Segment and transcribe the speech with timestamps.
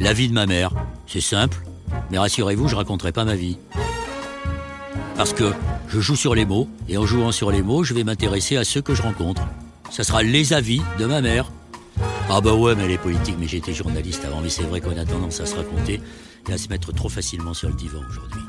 [0.00, 0.72] La vie de ma mère,
[1.06, 1.58] c'est simple,
[2.10, 3.58] mais rassurez-vous, je raconterai pas ma vie.
[5.14, 5.52] Parce que
[5.88, 8.64] je joue sur les mots, et en jouant sur les mots, je vais m'intéresser à
[8.64, 9.42] ceux que je rencontre.
[9.90, 11.52] Ça sera les avis de ma mère.
[12.30, 14.96] Ah bah ouais, mais elle est politique, mais j'étais journaliste avant, mais c'est vrai qu'on
[14.96, 16.00] a tendance à se raconter
[16.48, 18.40] et à se mettre trop facilement sur le divan aujourd'hui.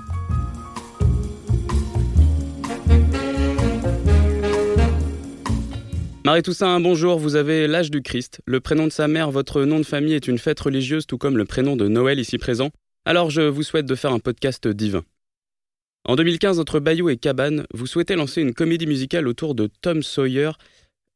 [6.31, 8.39] Marie Toussaint, bonjour, vous avez l'âge du Christ.
[8.45, 11.35] Le prénom de sa mère, votre nom de famille est une fête religieuse, tout comme
[11.35, 12.69] le prénom de Noël ici présent.
[13.03, 15.03] Alors je vous souhaite de faire un podcast divin.
[16.05, 20.01] En 2015, entre Bayou et Cabane, vous souhaitez lancer une comédie musicale autour de Tom
[20.03, 20.51] Sawyer.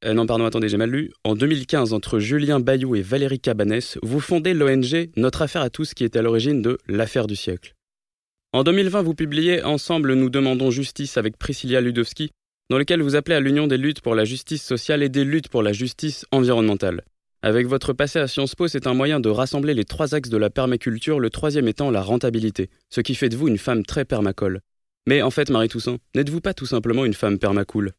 [0.03, 1.13] Euh, non, pardon, attendez, j'ai mal lu.
[1.23, 5.93] En 2015, entre Julien Bayou et Valérie Cabanès, vous fondez l'ONG Notre Affaire à tous,
[5.93, 7.73] qui est à l'origine de L'Affaire du siècle.
[8.51, 12.31] En 2020, vous publiez Ensemble, nous demandons justice avec Priscilla Ludowski,
[12.69, 15.49] dans lequel vous appelez à l'union des luttes pour la justice sociale et des luttes
[15.49, 17.03] pour la justice environnementale.
[17.41, 20.37] Avec votre passé à Sciences Po, c'est un moyen de rassembler les trois axes de
[20.37, 24.03] la permaculture, le troisième étant la rentabilité, ce qui fait de vous une femme très
[24.03, 24.61] permacole.
[25.05, 27.93] Mais en fait, Marie Toussaint, n'êtes-vous pas tout simplement une femme permacool?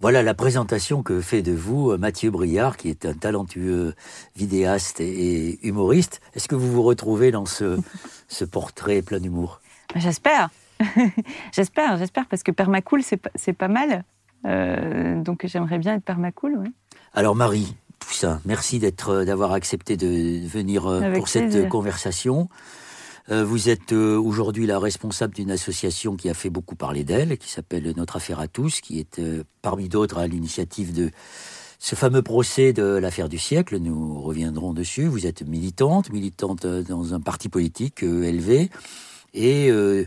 [0.00, 3.94] Voilà la présentation que fait de vous euh, Mathieu Briard, qui est un talentueux
[4.36, 6.20] vidéaste et humoriste.
[6.34, 7.78] Est-ce que vous vous retrouvez dans ce,
[8.28, 9.62] ce portrait plein d'humour?
[9.96, 10.50] J'espère.
[11.52, 14.04] j'espère, j'espère, parce que permacool, c'est pas, pas mal.
[14.46, 16.56] Euh, donc j'aimerais bien être permacool.
[16.56, 16.70] Ouais.
[17.14, 22.48] Alors Marie, Toussaint, merci d'être, euh, d'avoir accepté de venir euh, pour cette conversation.
[23.30, 27.90] Vous êtes aujourd'hui la responsable d'une association qui a fait beaucoup parler d'elle, qui s'appelle
[27.96, 29.18] Notre Affaire à tous, qui est
[29.62, 31.10] parmi d'autres à l'initiative de
[31.78, 33.78] ce fameux procès de l'affaire du siècle.
[33.78, 35.06] Nous reviendrons dessus.
[35.06, 38.68] Vous êtes militante, militante dans un parti politique élevé.
[39.34, 40.06] Et euh,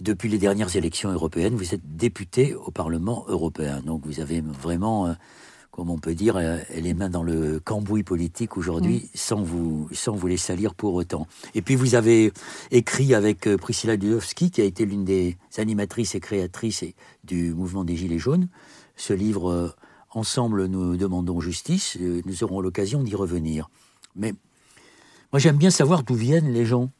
[0.00, 3.80] depuis les dernières élections européennes, vous êtes député au Parlement européen.
[3.84, 5.12] Donc vous avez vraiment, euh,
[5.72, 10.14] comme on peut dire, euh, les mains dans le cambouis politique aujourd'hui, sans, vous, sans
[10.14, 11.26] vous les salir pour autant.
[11.54, 12.32] Et puis vous avez
[12.70, 16.84] écrit avec Priscilla Dudowski, qui a été l'une des animatrices et créatrices
[17.24, 18.48] du mouvement des Gilets jaunes,
[18.96, 19.74] ce livre
[20.12, 21.96] Ensemble, nous demandons justice.
[22.00, 23.70] Nous aurons l'occasion d'y revenir.
[24.16, 24.34] Mais
[25.32, 26.90] moi, j'aime bien savoir d'où viennent les gens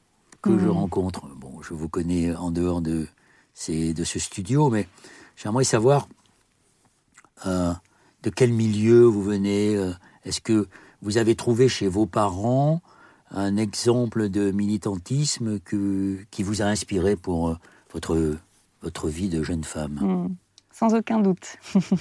[0.42, 1.22] que je rencontre.
[1.36, 3.06] Bon, je vous connais en dehors de,
[3.54, 4.88] ce studio, mais
[5.36, 6.08] j'aimerais savoir
[7.46, 7.72] euh,
[8.22, 9.76] de quel milieu vous venez.
[9.76, 9.92] Euh,
[10.24, 10.68] est-ce que
[11.02, 12.80] vous avez trouvé chez vos parents
[13.30, 18.38] un exemple de militantisme qui vous a inspiré pour euh,
[18.82, 19.98] votre, vie de jeune femme?
[20.00, 20.34] Hmm.
[20.72, 21.58] Sans aucun doute.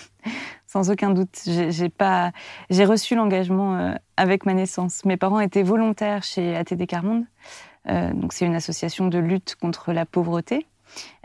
[0.67, 1.43] Sans aucun doute.
[1.45, 5.03] J'ai reçu l'engagement avec ma naissance.
[5.03, 7.25] Mes parents étaient volontaires chez ATD Carmonde.
[7.87, 10.65] Euh, donc c'est une association de lutte contre la pauvreté.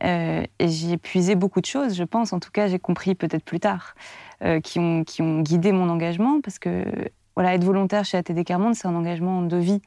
[0.04, 2.32] Euh, et j'y ai puisé beaucoup de choses, je pense.
[2.32, 3.94] En tout cas, j'ai compris peut-être plus tard,
[4.42, 6.40] euh, qui, ont, qui ont guidé mon engagement.
[6.40, 6.84] Parce que
[7.34, 9.82] voilà, être volontaire chez ATD Carmonde, c'est un engagement de vie.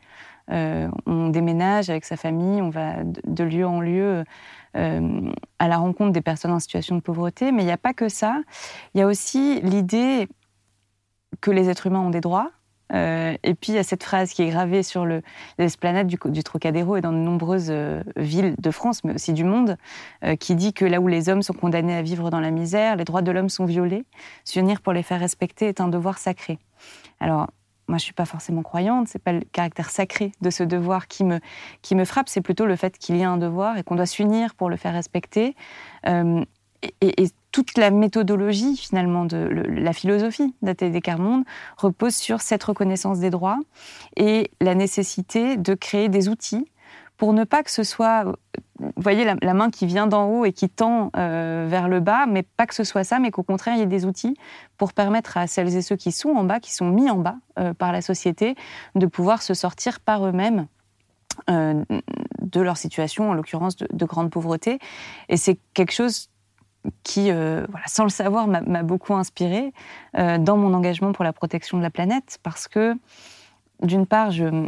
[0.49, 4.23] on déménage avec sa famille, on va de, lieu en lieu
[4.73, 7.51] à la rencontre des personnes en situation de pauvreté.
[7.51, 8.41] Mais il n'y a pas que ça.
[8.93, 10.27] Il y a aussi l'idée
[11.39, 12.51] que les êtres humains ont des droits,
[12.93, 15.05] euh, et puis il y a cette phrase qui est gravée sur
[15.57, 19.77] l'esplanade du, Trocadéro et dans de nombreuses euh, villes de France, mais aussi du monde,
[20.23, 22.95] euh, qui dit que là où les hommes sont condamnés à vivre dans la misère,
[22.95, 24.05] les droits de l'homme sont violés.
[24.43, 26.59] S'unir pour les faire respecter est un devoir sacré.
[27.19, 27.47] Alors,
[27.89, 29.07] moi, je suis pas forcément croyante.
[29.07, 31.39] C'est pas le caractère sacré de ce devoir qui me
[31.81, 32.27] qui me frappe.
[32.27, 34.75] C'est plutôt le fait qu'il y a un devoir et qu'on doit s'unir pour le
[34.75, 35.55] faire respecter.
[37.57, 39.37] Toute la méthodologie finalement de
[39.67, 41.43] la philosophie d'ATD Carmonde
[41.75, 43.57] repose sur cette reconnaissance des droits
[44.15, 46.69] et la nécessité de créer des outils
[47.17, 48.25] pour ne pas que ce soit,
[48.79, 52.27] vous voyez, la, main qui vient d'en haut et qui tend euh, vers le bas,
[52.27, 54.37] mais pas que ce soit ça, mais qu'au contraire, il y ait des outils
[54.77, 57.37] pour permettre à celles et ceux qui sont en bas, qui sont mis en bas
[57.57, 58.53] euh, par la société,
[58.93, 60.67] de pouvoir se sortir par eux-mêmes
[61.49, 61.83] euh,
[62.39, 64.77] de leur situation, en l'occurrence de, de, grande pauvreté.
[65.27, 66.29] Et c'est quelque chose
[67.03, 69.73] qui, euh, sans le savoir, m'a beaucoup inspiré
[70.17, 72.95] euh, dans mon engagement pour la protection de la planète, parce que,
[73.81, 74.67] d'une part, je,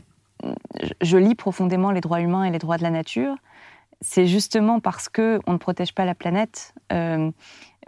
[1.02, 3.36] je, lis profondément les droits humains et les droits de la nature.
[4.02, 6.74] C'est justement parce que on ne protège pas la planète,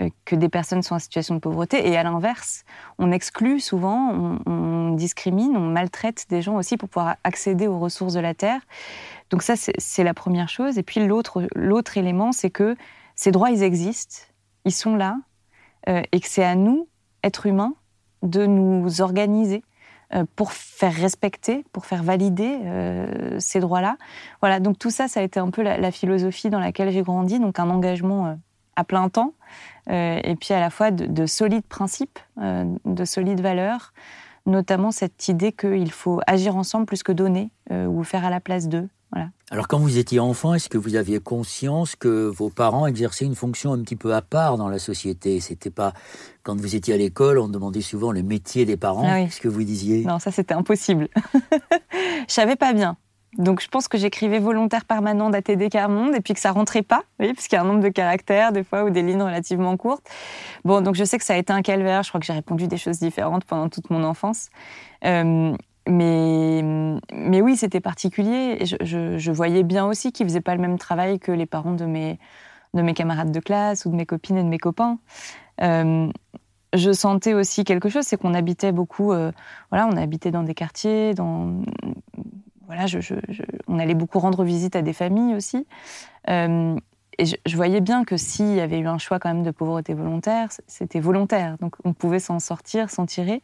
[0.02, 1.88] euh, que des personnes sont en situation de pauvreté.
[1.88, 2.64] Et à l'inverse,
[2.98, 8.14] on exclut souvent, on, discrimine, on maltraite des gens aussi pour pouvoir accéder aux ressources
[8.14, 8.62] de la terre.
[9.30, 10.78] Donc ça, c'est la première chose.
[10.78, 12.76] Et puis l'autre élément, c'est que
[13.22, 14.18] ces droits, ils existent,
[14.66, 15.18] ils sont là,
[15.88, 16.88] et que c'est à nous,
[17.22, 17.76] êtres humains,
[18.24, 19.64] de nous organiser
[20.14, 23.96] euh, pour faire respecter, pour faire valider euh, ces droits-là.
[24.42, 27.40] Voilà, donc tout ça, ça a été un peu la, philosophie dans laquelle j'ai grandi,
[27.40, 28.34] donc un engagement euh,
[28.76, 29.34] à plein temps,
[29.90, 33.94] et puis à la fois de, de solides principes, de solides valeurs,
[34.46, 38.70] notamment cette idée qu'il faut agir ensemble plus que donner ou faire à la place
[38.70, 38.88] d'eux.
[39.52, 43.36] Alors quand vous étiez enfant, est-ce que vous aviez conscience que vos parents exerçaient une
[43.36, 45.42] fonction un petit peu à part dans la société?
[45.42, 45.92] C'était pas
[46.44, 49.06] quand vous étiez à l'école, on demandait souvent le métier des parents.
[49.06, 50.06] Ah ce que vous disiez?
[50.06, 51.10] Non, ça c'était impossible.
[51.92, 52.96] je savais pas bien.
[53.38, 57.04] Donc je pense que j'écrivais volontaire permanent d'ATD Carmonde et puis que ça rentrait pas,
[57.20, 59.76] oui, parce qu'il y a un nombre de caractères des fois ou des lignes relativement
[59.78, 60.06] courtes.
[60.66, 62.04] Bon, donc je sais que ça a été un calvaire.
[62.04, 64.50] Je crois que j'ai répondu des choses différentes pendant toute mon enfance.
[65.06, 65.54] Euh,
[65.88, 66.62] mais,
[67.14, 68.58] mais oui, c'était particulier.
[68.60, 71.74] Et je, voyais bien aussi qu'ils ne faisaient pas le même travail que les parents
[71.74, 72.20] de mes,
[72.74, 75.00] de mes camarades de classe ou de mes copines et de mes copains.
[75.62, 76.12] Euh,
[76.74, 79.32] je sentais aussi quelque chose, c'est qu'on habitait beaucoup, euh,
[79.72, 81.62] voilà, on habitait dans des quartiers, dans,
[82.66, 83.00] voilà, je,
[83.68, 85.68] on allait beaucoup rendre visite à des familles aussi.
[86.30, 86.78] Euh,
[87.18, 89.94] et je, voyais bien que s'il y avait eu un choix quand même de pauvreté
[89.94, 91.58] volontaire, c'était volontaire.
[91.60, 93.42] Donc on pouvait s'en sortir, s'en tirer.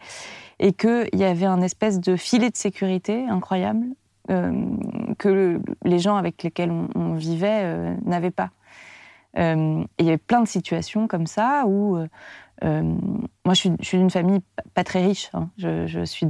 [0.60, 3.86] Et qu'il y avait un espèce de filet de sécurité incroyable
[4.30, 4.52] euh,
[5.18, 8.52] que les gens avec lesquels on, vivait euh, n'avaient pas.
[9.38, 11.98] Euh, et il y avait plein de situations comme ça où.
[12.64, 14.40] moi, je suis, d'une famille
[14.74, 15.30] pas très riche.
[15.34, 15.50] Hein.
[15.58, 16.28] Je, suis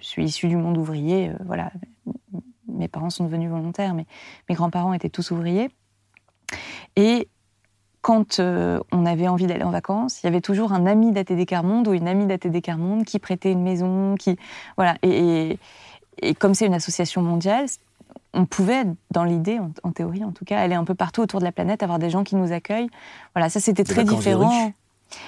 [0.00, 1.32] suis issue du monde ouvrier.
[1.44, 1.72] voilà.
[2.68, 4.06] Mes parents sont devenus volontaires, mais
[4.48, 5.70] mes grands-parents étaient tous ouvriers.
[6.96, 7.28] Et
[8.00, 11.46] quand euh, on avait envie d'aller en vacances, il y avait toujours un ami d'ATD
[11.46, 14.36] Carmonde ou une amie d'ATD Carmonde qui prêtait une maison, qui
[14.76, 14.96] voilà.
[15.02, 15.58] Et,
[16.38, 17.66] comme c'est une association mondiale,
[18.34, 21.44] on pouvait, dans l'idée, en, théorie en tout cas, aller un peu partout autour de
[21.44, 22.90] la planète, avoir des gens qui nous accueillent.
[23.34, 24.72] Voilà, ça c'était très différent.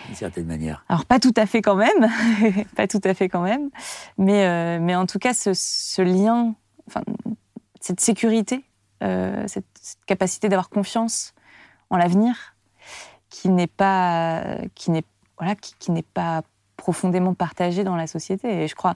[0.07, 0.85] D'une certaine manière.
[0.89, 2.11] Alors pas tout à fait quand même,
[2.77, 3.71] pas tout à fait quand même,
[4.19, 6.55] mais euh, mais en tout cas ce, lien,
[6.87, 7.03] enfin
[7.81, 8.63] cette sécurité,
[9.03, 9.67] euh, cette,
[10.07, 11.35] capacité d'avoir confiance
[11.91, 12.55] en l'avenir
[13.29, 14.43] qui n'est pas
[14.75, 15.05] qui n'est
[15.39, 16.43] voilà qui, n'est pas
[16.77, 18.63] profondément partagé dans la société.
[18.63, 18.95] Et je crois,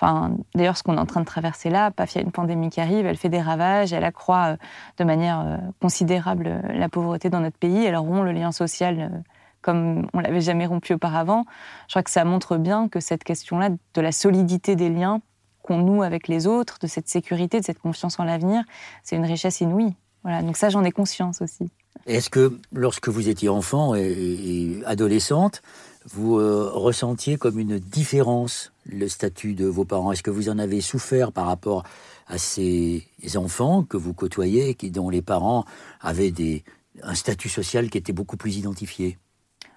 [0.00, 2.32] enfin, d'ailleurs, ce qu'on est en train de traverser là, paf, il y a une
[2.32, 4.56] pandémie qui arrive, elle fait des ravages, elle accroît euh,
[4.98, 9.22] de manière euh, considérable la pauvreté dans notre pays, elle rompt le lien social
[9.62, 11.44] comme on l'avait jamais rompu auparavant.
[11.88, 15.22] Je crois que ça montre bien que cette question-là de la solidité des liens
[15.64, 18.62] qu'on noue avec les autres, de cette sécurité, de cette confiance en l'avenir,
[19.02, 19.94] c'est une richesse inouïe.
[20.22, 21.70] Voilà, donc ça, j'en ai conscience aussi.
[22.06, 25.62] Est-ce que lorsque vous étiez enfant et, adolescente,
[26.06, 30.12] vous euh, ressentiez comme une différence le statut de vos parents?
[30.12, 31.82] Est-ce que vous en avez souffert par rapport
[32.26, 33.06] à ces
[33.36, 35.64] enfants que vous côtoyez, qui, dont les parents
[36.02, 36.62] avaient des,
[37.02, 39.18] un statut social qui était beaucoup plus identifié?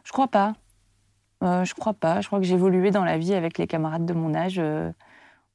[0.04, 0.54] Je crois pas.
[1.44, 2.22] Euh, je crois pas.
[2.22, 4.92] Je crois que j'évoluais dans la vie avec les camarades de mon âge, euh,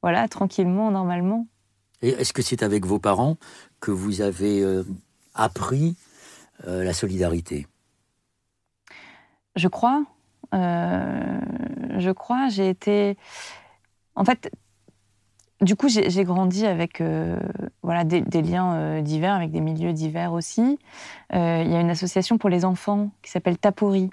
[0.03, 1.47] voilà, tranquillement, normalement.
[2.03, 3.37] Et est-ce que c'est avec vos parents
[3.79, 4.61] que vous avez
[5.33, 5.95] appris
[6.67, 7.67] euh, la solidarité?
[9.55, 10.03] Je crois.
[10.53, 11.39] Euh,
[11.97, 12.49] je crois.
[12.49, 13.17] J'ai été.
[14.15, 14.51] En fait,
[15.61, 17.39] du coup, j'ai grandi avec euh,
[17.81, 20.77] voilà, des, liens divers, avec des milieux divers aussi.
[21.31, 24.09] Il y a une association pour les enfants qui s'appelle Tapori,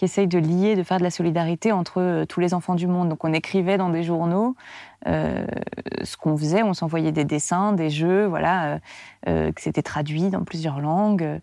[0.00, 3.10] qui essaye de lier, de faire de la solidarité entre tous les enfants du monde.
[3.10, 4.56] Donc on écrivait dans des journaux
[5.04, 8.80] ce qu'on faisait, on s'envoyait des dessins, des jeux, voilà,
[9.26, 11.40] que c'était traduit dans plusieurs langues.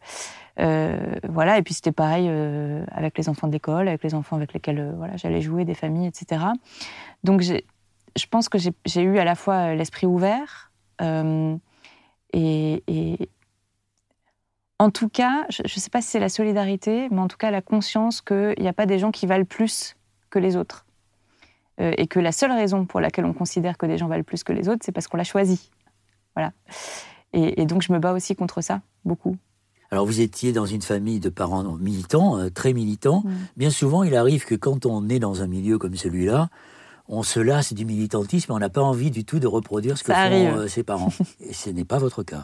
[0.60, 0.98] Euh,
[1.30, 4.80] voilà, et puis c'était pareil euh, avec les enfants d'école, avec les enfants avec lesquels
[4.80, 6.46] euh, voilà, j'allais jouer, des familles, etc.
[7.24, 10.72] Donc je pense que j'ai eu à la fois l'esprit ouvert
[12.34, 13.30] et,
[14.80, 17.52] en tout cas, je ne sais pas si c'est la solidarité, mais en tout cas
[17.52, 19.96] la conscience qu'il n'y a pas des gens qui valent plus
[20.30, 20.86] que les autres.
[21.80, 24.52] et que la seule raison pour laquelle on considère que des gens valent plus que
[24.52, 25.70] les autres, c'est parce qu'on l'a choisi.
[26.36, 26.52] Voilà.
[27.34, 29.38] Et, et, donc je me bats aussi contre ça, beaucoup.
[29.92, 33.24] Alors vous étiez dans une famille de parents militants, euh, très militants.
[33.26, 33.32] Mm.
[33.56, 36.50] Bien souvent, il arrive que quand on est dans un milieu comme celui-là,
[37.08, 40.04] on se lasse du militantisme et on n'a pas envie du tout de reproduire ce
[40.04, 41.12] que font euh, ses parents.
[41.40, 42.44] et ce n'est pas votre cas.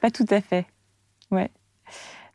[0.00, 0.66] Pas tout à fait.
[1.32, 1.50] Ouais.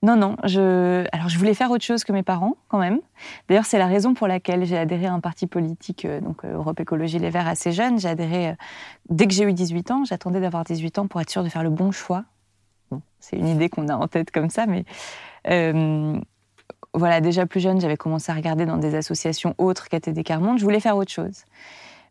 [0.01, 0.37] Non, non.
[0.45, 1.05] Je...
[1.11, 3.01] Alors, je voulais faire autre chose que mes parents, quand même.
[3.49, 6.79] D'ailleurs, c'est la raison pour laquelle j'ai adhéré à un parti politique, euh, donc Europe
[6.79, 7.99] Écologie Les Verts, assez jeune.
[7.99, 8.55] J'ai adhéré
[9.09, 10.05] dès que j'ai eu 18 ans.
[10.05, 12.23] J'attendais d'avoir 18 ans pour être sûre de faire le bon choix
[13.19, 14.85] c'est une idée qu'on a en tête comme ça, mais
[15.49, 16.19] euh,
[16.93, 20.59] voilà, déjà plus jeune, j'avais commencé à regarder dans des associations autres qu'ATD Carmonde.
[20.59, 21.43] Je voulais faire autre chose.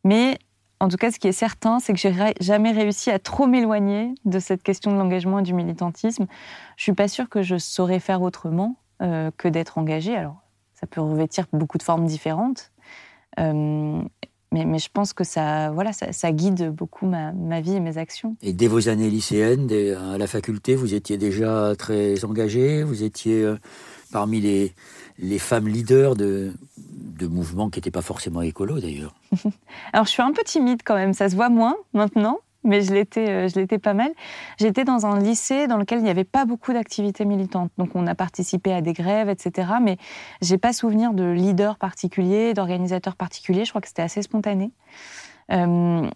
[0.05, 0.39] Mais
[0.81, 4.15] en tout cas, ce qui est certain, c'est que j'ai jamais réussi à trop m'éloigner
[4.25, 6.27] de cette question de l'engagement et du militantisme.
[6.77, 10.15] Je suis pas sûre que je saurais faire autrement euh, que d'être engagée.
[10.15, 10.37] Alors,
[10.75, 12.71] ça peut revêtir beaucoup de formes différentes.
[13.41, 14.01] Euh,
[14.51, 18.37] mais, je pense que ça, voilà, ça, guide beaucoup ma, vie et mes actions.
[18.41, 19.69] Et dès vos années lycéennes,
[20.13, 23.59] à la faculté, vous étiez déjà très engagée Vous étiez euh,
[24.11, 24.73] parmi les,
[25.19, 26.53] les femmes leaders de,
[27.21, 29.15] mouvements qui n'étaient pas forcément écolos d'ailleurs
[29.93, 32.93] Alors je suis un peu timide quand même, ça se voit moins maintenant, mais je
[32.93, 34.13] l'étais, euh, je l'étais pas mal.
[34.59, 37.71] J'étais dans un lycée dans lequel il n'y avait pas beaucoup d'activités militantes.
[37.79, 39.73] Donc on a participé à des grèves, etc.
[39.83, 39.97] Mais
[40.43, 43.65] j'ai pas souvenir de leader particulier, d'organisateur particulier.
[43.65, 44.71] Je crois que c'était assez spontané.
[45.51, 46.09] Euh,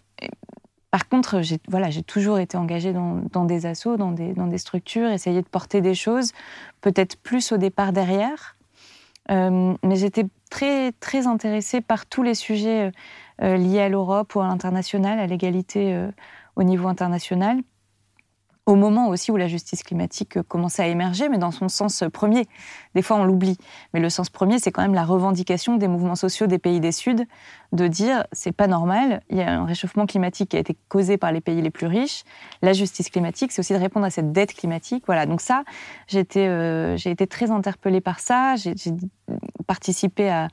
[0.91, 4.59] par contre, j'ai voilà, j'ai toujours été engagée dans, des assos, dans des, dans des
[4.59, 6.33] structures, essayer de porter des choses,
[6.81, 8.55] peut-être plus au départ derrière.
[9.31, 12.91] Euh, mais j'étais très, très intéressée par tous les sujets
[13.41, 16.11] euh, liés à l'Europe ou à l'international, à l'égalité euh,
[16.55, 17.61] au niveau international
[18.65, 22.47] au moment aussi où la justice climatique commençait à émerger, mais dans son sens premier.
[22.95, 23.57] Des fois, on l'oublie.
[23.93, 26.93] Mais le sens premier, c'est quand même la revendication des mouvements sociaux des pays des
[26.93, 27.25] Suds
[27.73, 31.17] de dire c'est pas normal, il y a un réchauffement climatique qui a été causé
[31.17, 32.23] par les pays les plus riches.
[32.61, 35.03] La justice climatique, c'est aussi de répondre à cette dette climatique.
[35.07, 35.25] Voilà.
[35.25, 35.63] Donc ça,
[36.07, 38.55] j'ai été, euh, été très interpellée par ça.
[38.55, 38.75] J'ai
[39.67, 40.47] participé à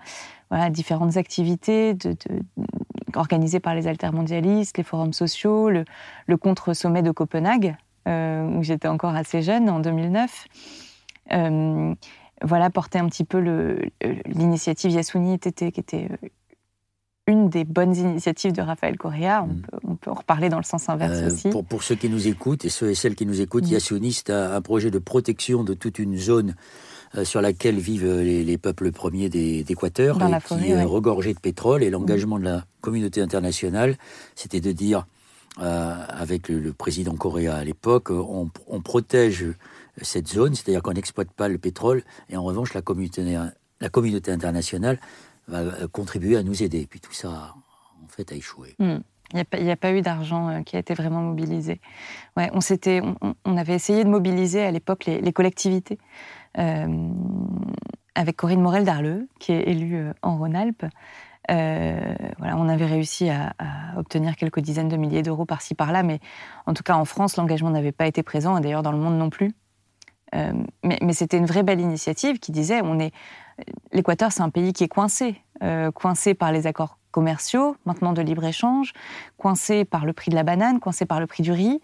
[0.51, 2.17] voilà, différentes activités de,
[3.15, 5.85] organisées par les altermondialistes, les forums sociaux, le,
[6.27, 10.47] le contre-sommet de Copenhague, euh, où j'étais encore assez jeune, en 2009.
[11.33, 11.95] Euh,
[12.43, 13.39] voilà, porter un petit peu
[14.27, 16.29] l'initiative Yasuni TT, qui était euh,
[17.27, 19.43] une des bonnes initiatives de Raphaël Correa.
[19.43, 19.61] On, mm.
[19.61, 21.51] peut, on peut, en reparler dans le sens inverse aussi.
[21.51, 23.73] Pour, pour, ceux qui nous écoutent et ceux et celles qui nous écoutent, mm.
[23.73, 26.55] Yasuni, c'est un, projet de protection de toute une zone
[27.25, 30.17] sur laquelle vivent les, peuples premiers d'Équateur,
[30.47, 31.83] qui est regorgée de pétrole.
[31.83, 33.97] Et l'engagement de la communauté internationale,
[34.37, 35.07] c'était de dire
[35.61, 38.49] euh, avec le, président coréen à l'époque, on,
[38.81, 39.45] protège
[40.01, 44.99] cette zone, c'est-à-dire qu'on n'exploite pas le pétrole, et en revanche, la communauté, internationale
[45.49, 46.87] va euh, contribuer à nous aider.
[46.89, 47.55] Puis tout ça,
[48.03, 48.75] en fait, a échoué.
[48.79, 49.01] Hmm.
[49.33, 51.81] Il n'y a, pas eu d'argent euh, qui a été vraiment mobilisé.
[52.37, 52.61] Ouais, on,
[53.21, 55.99] on, on avait essayé de mobiliser à l'époque les, collectivités,
[56.55, 60.87] avec Corinne Morel d'Arleux, qui est élue en Rhône-Alpes.
[61.51, 63.55] Euh, voilà, on avait réussi à,
[63.97, 66.21] obtenir quelques dizaines de milliers d'euros par-ci par-là, mais
[66.67, 69.19] en tout cas en France, l'engagement n'avait pas été présent, et d'ailleurs dans le monde
[69.19, 69.53] non plus.
[70.35, 70.53] Euh,
[70.85, 73.13] mais, c'était une vraie belle initiative qui disait on est
[73.93, 78.23] l'Équateur, c'est un pays qui est coincé, euh, coincé par les accords commerciaux, maintenant de
[78.23, 78.93] libre échange,
[79.37, 81.81] coincé par le prix de la banane, coincé par le prix du riz,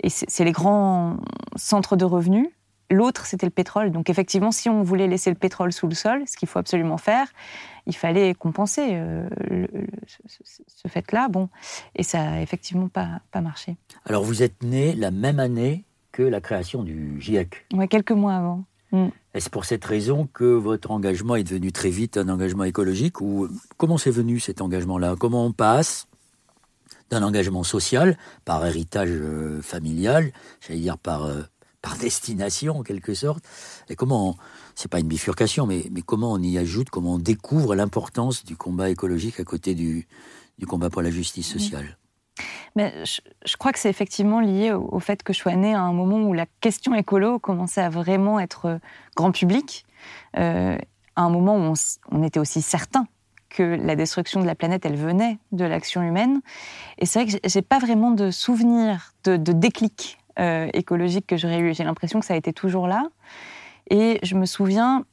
[0.00, 1.18] et c'est les grands
[1.54, 2.48] centres de revenus.
[2.92, 3.90] L'autre, c'était le pétrole.
[3.90, 6.98] Donc effectivement, si on voulait laisser le pétrole sous le sol, ce qu'il faut absolument
[6.98, 7.26] faire,
[7.86, 9.26] il fallait compenser euh,
[10.06, 11.28] ce, fait-là.
[11.28, 11.48] Bon,
[11.96, 13.76] et ça n'a effectivement pas, pas marché.
[14.04, 18.34] Alors vous êtes né la même année que la création du GIEC Oui, quelques mois
[18.34, 18.64] avant.
[18.92, 19.08] Mm.
[19.34, 23.48] Est-ce pour cette raison que votre engagement est devenu très vite un engagement écologique ou
[23.78, 25.16] comment c'est venu cet engagement-là?
[25.18, 26.06] Comment on passe
[27.10, 31.42] d'un engagement social par héritage euh, familial, j'allais dire par euh,
[31.82, 33.44] par destination en quelque sorte.
[33.88, 34.36] Et comment,
[34.74, 38.56] c'est pas une bifurcation, mais, mais comment on y ajoute, comment on découvre l'importance du
[38.56, 40.06] combat écologique à côté du,
[40.58, 41.98] du combat pour la justice sociale?
[42.76, 45.92] Mais je, crois que c'est effectivement lié au, fait que je sois née à un
[45.92, 48.78] moment où la question écolo commençait à vraiment être euh,
[49.14, 49.84] grand public,
[50.38, 50.78] euh,
[51.16, 51.74] à un moment où
[52.10, 53.06] on, était aussi certain
[53.50, 56.40] que la destruction de la planète, elle venait de l'action humaine.
[56.96, 61.36] Et c'est vrai que j'ai pas vraiment de souvenir de, de déclic euh, écologique que
[61.36, 61.74] j'aurais eu.
[61.74, 63.08] J'ai l'impression que ça a été toujours là.
[63.90, 65.04] Et je me souviens.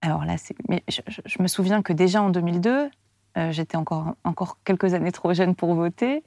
[0.00, 0.36] Alors là,
[0.68, 2.90] mais je, me souviens que déjà en 2002,
[3.36, 6.22] euh, j'étais encore, encore quelques années trop jeune pour voter,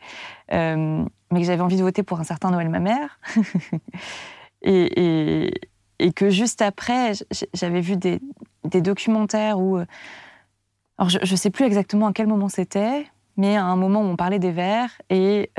[0.51, 3.19] euh, mais que j'avais envie de voter pour un certain Noël ma mère.
[4.63, 5.51] et,
[5.99, 7.11] et, que juste après,
[7.53, 8.19] j'avais vu des,
[8.63, 9.77] des, documentaires où.
[10.97, 13.05] Alors, je ne sais plus exactement à quel moment c'était,
[13.37, 15.51] mais à un moment où on parlait des Verts et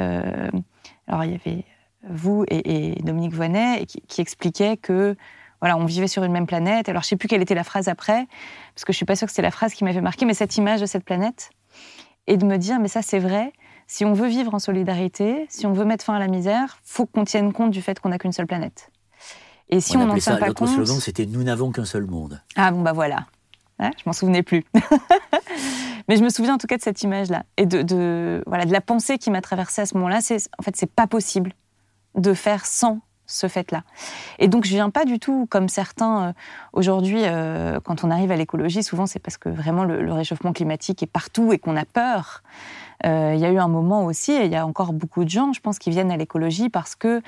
[1.09, 1.65] alors il y avait
[2.09, 5.17] vous et, Dominique Voinet qui, qui expliquait que
[5.61, 6.89] voilà, on vivait sur une même planète.
[6.89, 8.27] Alors je sais plus quelle était la phrase après,
[8.75, 10.57] parce que je suis pas sûre que c'est la phrase qui m'avait marqué, mais cette
[10.57, 11.51] image de cette planète
[12.27, 13.53] et de me dire mais ça c'est vrai.
[13.91, 17.07] Si on veut vivre en solidarité, si on veut mettre fin à la misère, faut
[17.07, 18.91] qu'on tienne compte du fait qu'on n'a qu'une seule planète.
[19.71, 22.43] Et si on n'en tient pas compte, slogan c'était nous n'avons qu'un seul monde.
[22.55, 23.27] Ah bon bah voilà,
[23.79, 24.65] hein, je m'en souvenais plus.
[26.09, 28.81] Mais je me souviens en tout cas de cette image-là et de, voilà, de la
[28.81, 30.21] pensée qui m'a traversée à ce moment-là.
[30.21, 31.53] C'est en fait, c'est pas possible
[32.15, 33.83] de faire sans ce fait-là.
[34.39, 36.33] Et donc, je viens pas du tout comme certains euh,
[36.73, 41.03] aujourd'hui, euh, quand on arrive à l'écologie, souvent c'est parce que vraiment le, réchauffement climatique
[41.03, 42.43] est partout et qu'on a peur.
[43.05, 45.29] Euh, il y a eu un moment aussi, et il y a encore beaucoup de
[45.29, 47.21] gens, je pense, qui viennent à l'écologie parce que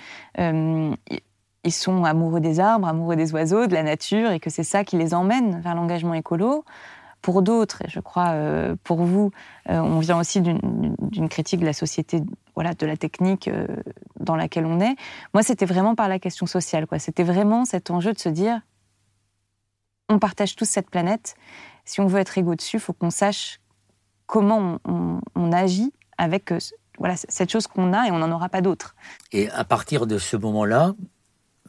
[1.62, 4.82] ils sont amoureux des arbres, amoureux des oiseaux, de la nature, et que c'est ça
[4.82, 6.64] qui les emmène vers l'engagement écolo.
[7.22, 8.34] Pour d'autres, et je crois
[8.82, 9.30] pour vous,
[9.66, 12.22] on vient aussi d'une critique de la société
[12.60, 13.66] voilà, de la technique euh,
[14.18, 14.94] dans laquelle on est.
[15.32, 16.86] Moi, c'était vraiment par la question sociale.
[16.86, 16.98] Quoi.
[16.98, 18.60] C'était vraiment cet enjeu de se dire,
[20.10, 21.36] on partage tous cette planète.
[21.86, 23.60] Si on veut être égaux dessus, il faut qu'on sache
[24.26, 26.58] comment on, agit avec euh,
[26.98, 28.94] voilà, cette chose qu'on a et on n'en aura pas d'autre.
[29.32, 30.92] Et à partir de ce moment-là,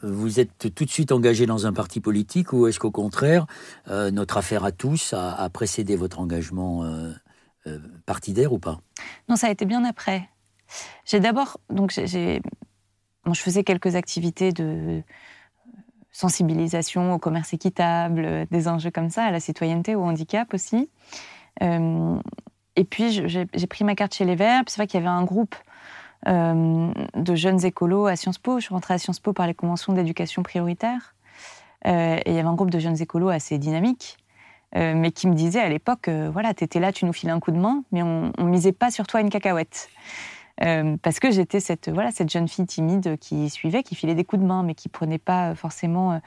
[0.02, 3.46] vous êtes tout de suite engagé dans un parti politique ou est-ce qu'au contraire,
[3.88, 6.84] euh, notre affaire à tous a, précédé votre engagement
[8.06, 8.80] partidaire ou pas?
[9.28, 10.28] Non, ça a été bien après.
[11.04, 12.40] J'ai d'abord, donc je
[13.34, 15.02] faisais quelques activités de
[16.12, 20.90] sensibilisation au commerce équitable, des enjeux comme ça, à la citoyenneté, au handicap aussi.
[21.62, 22.18] Euh,
[22.76, 24.62] et puis j'ai pris ma carte chez les Verts.
[24.66, 25.71] c'est vrai qu'il y avait un groupe euh,
[26.26, 28.58] de jeunes écolos à Sciences Po.
[28.58, 31.14] Je suis rentrée à Sciences Po par les conventions d'éducation prioritaire.
[31.86, 34.18] Euh, et il y avait un groupe de jeunes écolos assez dynamique.
[34.74, 37.50] mais qui me disait à l'époque, voilà, tu étais là, tu nous filais un coup
[37.50, 39.90] de main, mais on, on misait pas sur toi une cacahuète.
[40.62, 44.24] Euh, parce que j'étais cette, voilà, cette jeune fille timide qui suivait, qui filait des
[44.24, 46.20] coups de main, mais qui prenait pas forcément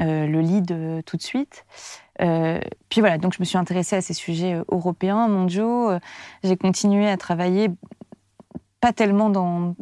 [0.00, 1.64] euh, le lead euh, tout de suite.
[2.18, 5.90] puis voilà, donc je me suis intéressée à ces sujets européens, mondiaux.
[6.42, 7.68] J'ai continué à travailler
[8.82, 9.74] pas tellement dans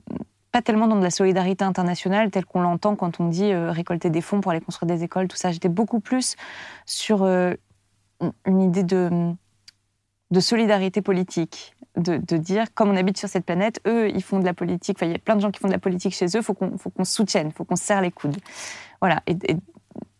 [0.53, 4.21] pas tellement dans de la solidarité internationale telle qu'on l'entend quand on dit récolter des
[4.21, 5.53] fonds pour aller construire des écoles, tout ça.
[5.53, 6.35] J'étais beaucoup plus
[6.87, 9.33] sur une idée de,
[10.31, 14.45] de solidarité politique, de, dire, comme on habite sur cette planète, eux, ils font de
[14.45, 16.37] la politique, il y a plein de gens qui font de la politique chez eux,
[16.39, 18.37] il faut qu'on qu soutienne, il faut qu'on se serre les coudes.
[19.01, 19.37] Voilà, et,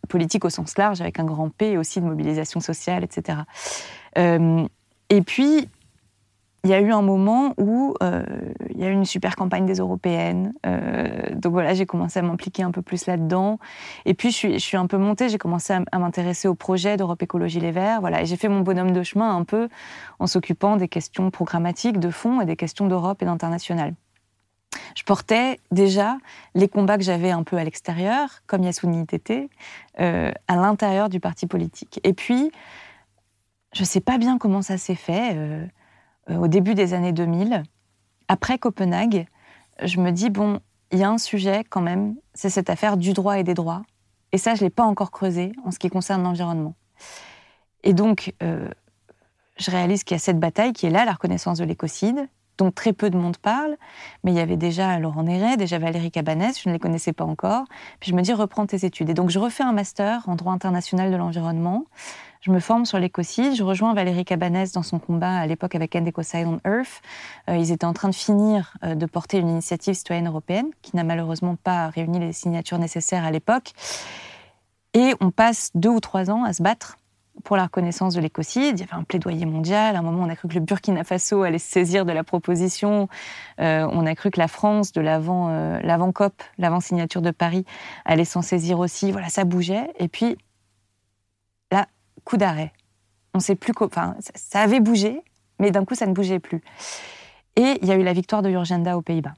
[0.09, 3.39] politique au sens large, avec un grand P, et aussi de mobilisation sociale, etc.
[4.17, 4.67] Euh,
[5.09, 5.69] et puis,
[6.63, 8.23] il y a eu un moment où euh,
[8.69, 10.53] il y a eu une super campagne des européennes.
[10.67, 13.57] Euh, donc voilà, j'ai commencé à m'impliquer un peu plus là-dedans.
[14.05, 17.59] Et puis je suis, un peu montée, j'ai commencé à, m'intéresser au projet d'Europe Écologie
[17.59, 17.99] Les Verts.
[17.99, 19.69] Voilà, et j'ai fait mon bonhomme de chemin un peu
[20.19, 23.95] en s'occupant des questions programmatiques, de fond et des questions d'Europe et d'international.
[24.95, 26.17] Je portais déjà
[26.53, 29.49] les combats que j'avais un peu à l'extérieur, comme Yasuni Tété,
[29.99, 31.99] euh, à l'intérieur du parti politique.
[32.03, 32.51] Et puis,
[33.73, 35.35] je ne sais pas bien comment ça s'est fait.
[36.29, 37.63] Euh, au début des années 2000,
[38.27, 39.25] après Copenhague,
[39.83, 40.59] je me dis, bon,
[40.91, 43.81] il y a un sujet quand même, c'est cette affaire du droit et des droits.
[44.31, 46.75] Et ça, je ne l'ai pas encore creusé en ce qui concerne l'environnement.
[47.83, 48.69] Et donc, euh,
[49.57, 52.71] je réalise qu'il y a cette bataille qui est là, la reconnaissance de l'écocide, dont
[52.71, 53.75] très peu de monde parle.
[54.23, 57.25] Mais il y avait déjà Laurent Néret, déjà Valérie Cabanès, je ne les connaissais pas
[57.25, 57.63] encore.
[57.99, 59.09] Puis je me dis, reprends tes études.
[59.09, 61.85] Et donc, je refais un master en droit international de l'environnement.
[62.41, 63.53] Je me forme sur l'écocide.
[63.55, 67.01] Je rejoins Valérie Cabanès dans son combat à l'époque avec End on Earth.
[67.47, 70.95] Euh, ils étaient en train de finir euh, de porter une initiative citoyenne européenne qui
[70.95, 73.73] n'a malheureusement pas réuni les signatures nécessaires à l'époque.
[74.95, 76.97] Et on passe deux ou trois ans à se battre
[77.43, 78.79] pour la reconnaissance de l'écocide.
[78.79, 79.95] Il y avait un plaidoyer mondial.
[79.95, 82.23] À un moment, on a cru que le Burkina Faso allait se saisir de la
[82.23, 83.07] proposition.
[83.59, 85.49] Euh, on a cru que la France, de l'avant,
[85.83, 87.65] l'avant COP, l'avant signature de Paris,
[88.03, 89.11] allait s'en saisir aussi.
[89.11, 89.93] Voilà, ça bougeait.
[89.99, 90.37] Et puis,
[92.23, 92.73] coup d'arrêt.
[93.33, 95.21] On sait plus enfin, ça avait bougé,
[95.59, 96.61] mais d'un coup, ça ne bougeait plus.
[97.55, 99.33] Et il y a eu la victoire de Urgenda aux Pays-Bas.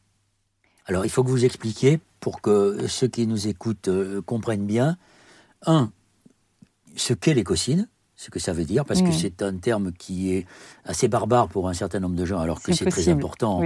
[0.85, 4.97] Alors, il faut que vous expliquiez, pour que ceux qui nous écoutent euh, comprennent bien,
[5.65, 5.91] un,
[6.95, 9.13] ce qu'est l'écocide, ce que ça veut dire, parce que mm.
[9.13, 10.45] c'est un terme qui est
[10.85, 13.61] assez barbare pour un certain nombre de gens, alors que c'est très important.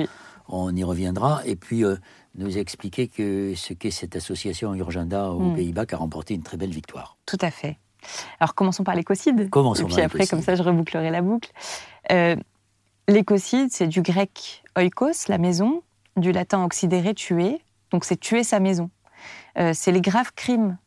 [0.49, 1.41] On y reviendra.
[1.45, 1.97] Et puis, euh,
[2.35, 5.55] nous expliquer que ce qu'est cette association Urgenda aux mm.
[5.55, 7.17] Pays-Bas qui a remporté une très belle victoire.
[7.25, 7.77] Tout à fait.
[8.39, 9.49] Alors commençons par l'écocide.
[9.49, 11.51] Commençons Et puis après, comme ça, je rebouclerai la boucle.
[12.11, 12.35] Euh,
[13.07, 15.83] l'écocide, c'est du grec oikos, la maison,
[16.15, 17.61] du latin oxydere, tuer.
[17.91, 18.89] Donc c'est tuer sa maison.
[19.57, 20.77] Euh, c'est les graves crimes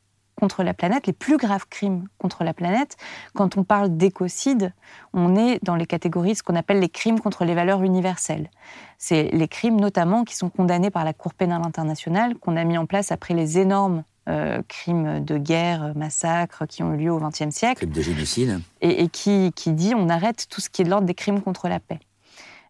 [0.41, 2.97] contre la planète, les plus graves crimes contre la planète.
[3.35, 4.73] Quand on parle d'écocide,
[5.13, 8.51] on est dans les catégories de ce qu'on appelle les crimes contre les valeurs universelles.
[8.97, 12.79] C'est les crimes notamment qui sont condamnés par la Cour pénale internationale, qu'on a mis
[12.79, 17.19] en place après les énormes euh, crimes de guerre, massacres qui ont eu lieu au
[17.19, 17.87] XXe siècle.
[17.87, 18.61] Crimes de génocide.
[18.81, 21.81] Et, qui, dit on arrête tout ce qui est de l'ordre des crimes contre la
[21.81, 21.99] paix.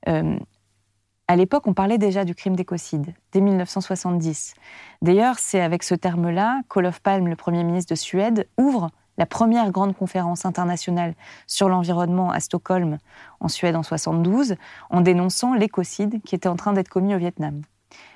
[0.09, 0.39] Euh,
[1.29, 4.55] à l'époque, on parlait déjà du crime d'écocide, dès 1970.
[5.03, 9.71] D'ailleurs, c'est avec ce terme-là qu'Olof Palme, le Premier ministre de Suède, ouvre la première
[9.71, 11.15] grande conférence internationale
[11.47, 12.97] sur l'environnement à Stockholm,
[13.41, 14.55] en Suède, en 72,
[14.89, 17.61] en dénonçant l'écocide qui était en train d'être commis au Vietnam.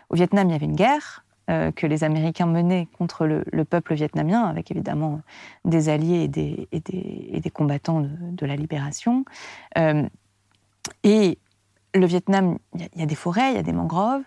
[0.09, 4.45] Au Vietnam, il y avait une guerre, que les Américains menaient contre le, peuple vietnamien,
[4.45, 5.21] avec évidemment
[5.65, 9.25] des alliés et des, et des, combattants de, la libération.
[9.79, 10.09] Euh,
[11.03, 11.39] et
[11.95, 14.23] le Vietnam, il y, a des forêts, il y a des mangroves.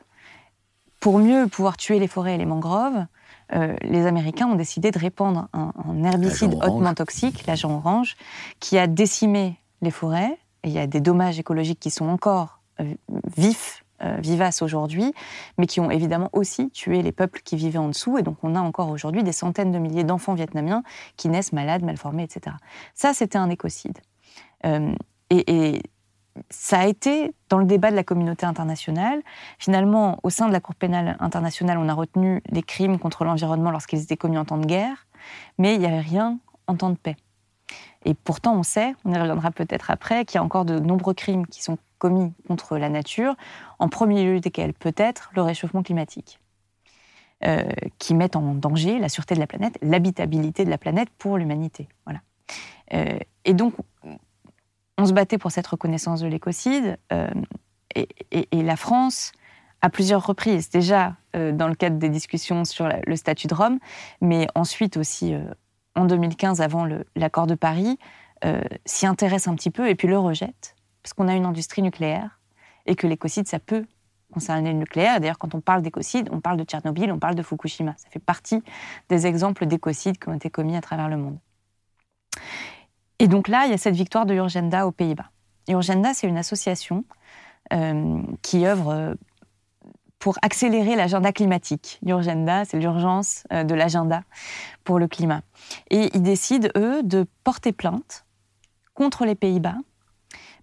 [0.99, 3.06] Pour mieux pouvoir tuer les forêts et les mangroves,
[3.53, 8.15] euh, les Américains ont décidé de répandre un, herbicide hautement toxique, l'agent orange,
[8.60, 10.38] qui a décimé les forêts.
[10.63, 12.62] Et il y a des dommages écologiques qui sont encore
[13.38, 15.13] vifs euh, vivaces aujourd'hui,
[15.57, 18.17] mais qui ont évidemment aussi tué les peuples qui vivaient en dessous.
[18.17, 20.83] Et donc on a encore aujourd'hui des centaines de milliers d'enfants vietnamiens
[21.15, 22.55] qui naissent malades, malformés, etc.
[22.93, 23.97] Ça, c'était un écocide.
[24.65, 24.93] Euh,
[25.29, 25.81] et,
[26.51, 29.23] ça a été dans le débat de la communauté internationale.
[29.57, 33.71] Finalement, au sein de la Cour pénale internationale, on a retenu les crimes contre l'environnement
[33.71, 35.07] lorsqu'ils étaient commis en temps de guerre,
[35.57, 37.15] mais il n'y avait rien en temps de paix.
[38.05, 41.15] Et pourtant, on sait, on y reviendra peut-être après, qu'il y a encore de nombreux
[41.15, 43.36] crimes qui sont commis contre la nature,
[43.79, 46.39] en premier lieu desquels peut-être le réchauffement climatique,
[47.45, 47.63] euh,
[47.99, 51.88] qui met en danger la sûreté de la planète, l'habitabilité de la planète pour l'humanité.
[52.05, 52.21] Voilà.
[52.93, 53.73] Euh, et donc,
[54.97, 57.29] on se battait pour cette reconnaissance de l'écocide, euh,
[57.95, 59.31] et, la France,
[59.81, 63.79] à plusieurs reprises, déjà dans le cadre des discussions sur le statut de Rome,
[64.21, 65.33] mais ensuite aussi
[65.95, 67.97] en 2015, avant l'accord de Paris,
[68.86, 70.77] s'y intéresse un petit peu et puis le rejette
[71.08, 72.38] parce qu'on a une industrie nucléaire
[72.86, 73.86] et que l'écocide, ça peut
[74.34, 75.22] concerner le nucléaire.
[75.22, 77.93] D'ailleurs, quand on parle d'écocide, on parle de Tchernobyl, on parle de Fukushima.
[77.96, 78.62] Ça fait partie
[79.08, 81.38] des exemples d'écocides qui ont été commis à travers le monde.
[83.20, 85.32] Et donc là, il y a cette victoire de Urgenda aux Pays-Bas.
[85.70, 87.06] Urgenda, c'est une association
[87.72, 89.15] euh, qui œuvre euh,
[90.20, 92.02] pour accélérer l'agenda climatique.
[92.06, 94.24] Urgenda, c'est l'urgence euh, de l'agenda
[94.84, 95.39] pour le climat.
[95.89, 98.26] Et ils décident, eux, de porter plainte
[98.93, 99.78] contre les Pays-Bas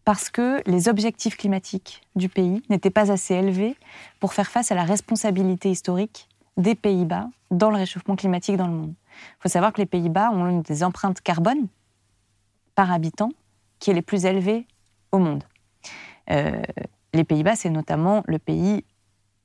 [0.05, 3.77] parce que les objectifs climatiques du pays n'étaient pas assez élevés
[4.21, 8.75] pour faire face à la responsabilité historique des Pays-Bas dans le réchauffement climatique dans le
[8.75, 8.95] monde.
[9.17, 11.69] Il faut savoir que les Pays-Bas ont une des empreintes carbone
[12.75, 13.31] par habitant
[13.79, 14.67] qui est les plus élevées
[15.13, 15.45] au monde.
[16.31, 16.63] Euh,
[17.13, 18.85] les Pays-Bas, c'est notamment le pays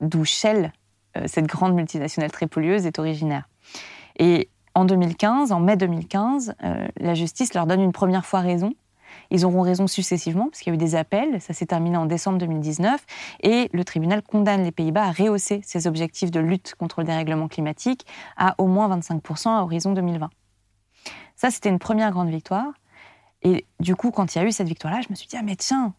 [0.00, 0.72] d'où Shell,
[1.16, 3.48] euh, cette grande multinationale très pollueuse, est originaire.
[4.18, 8.74] Et en 2015, en mai 2015, euh, la justice leur donne une première fois raison
[9.30, 12.06] ils auront raison successivement, parce qu'il y a eu des appels, ça s'est terminé en
[12.06, 13.04] décembre 2019,
[13.42, 17.48] et le tribunal condamne les Pays-Bas à rehausser ses objectifs de lutte contre le dérèglement
[17.48, 20.30] climatique à au moins 25% à horizon 2020.
[21.36, 22.72] Ça, c'était une première grande victoire.
[23.42, 25.42] Et du coup, quand il y a eu cette victoire-là, je me suis dit, ah
[25.42, 25.94] mais tiens,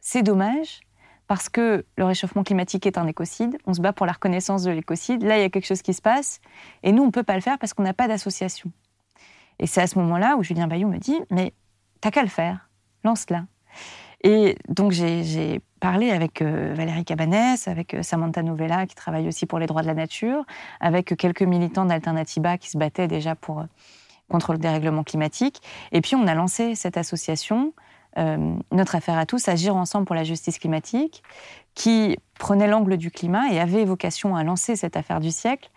[0.00, 0.80] c'est dommage,
[1.26, 4.70] parce que le réchauffement climatique est un écocide, on se bat pour la reconnaissance de
[4.70, 6.40] l'écocide, là il y a quelque chose qui se passe,
[6.82, 8.70] et nous on ne peut pas le faire parce qu'on n'a pas d'association.
[9.58, 11.54] Et c'est à ce moment-là où Julien Bayou me dit, mais
[12.04, 12.68] T'as qu'à le faire,
[13.02, 13.46] lance-la.
[14.22, 19.46] Et donc j'ai parlé avec euh, Valérie Cabanès, avec euh, Samantha Novella qui travaille aussi
[19.46, 20.44] pour les droits de la nature,
[20.80, 23.64] avec quelques militants d'Alternativa qui se battaient déjà pour, euh,
[24.28, 25.62] contre le dérèglement climatique.
[25.92, 27.72] Et puis on a lancé cette association,
[28.70, 31.22] Notre Affaire à tous, Agir ensemble pour la justice climatique,
[31.74, 35.70] qui prenait l'angle du climat et avait vocation à lancer cette affaire du siècle.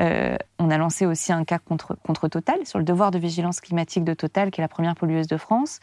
[0.00, 3.60] Euh, on a lancé aussi un cas contre, contre Total, sur le devoir de vigilance
[3.60, 5.80] climatique de Total, qui est la première pollueuse de France,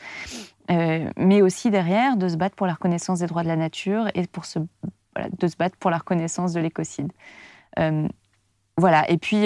[0.70, 4.08] euh, mais aussi derrière de se battre pour la reconnaissance des droits de la nature
[4.14, 7.12] et pour se, de se battre pour la reconnaissance de l'écocide.
[7.80, 8.08] Euh,
[8.78, 9.46] voilà, et puis,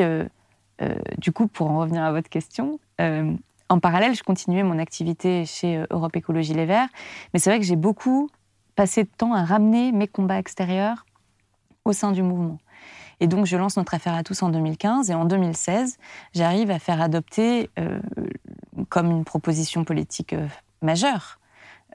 [1.17, 5.83] du coup, pour en revenir à votre question, en parallèle, je continuais mon activité chez
[5.89, 6.87] Europe Écologie Les Verts,
[7.33, 8.29] mais c'est vrai que j'ai beaucoup
[8.75, 11.05] passer de temps à ramener mes combats extérieurs
[11.85, 12.57] au sein du mouvement.
[13.19, 15.97] Et donc, je lance notre affaire à tous en 2015 et en 2016,
[16.33, 17.99] j'arrive à faire adopter, euh,
[18.89, 20.47] comme une proposition politique euh,
[20.81, 21.39] majeure,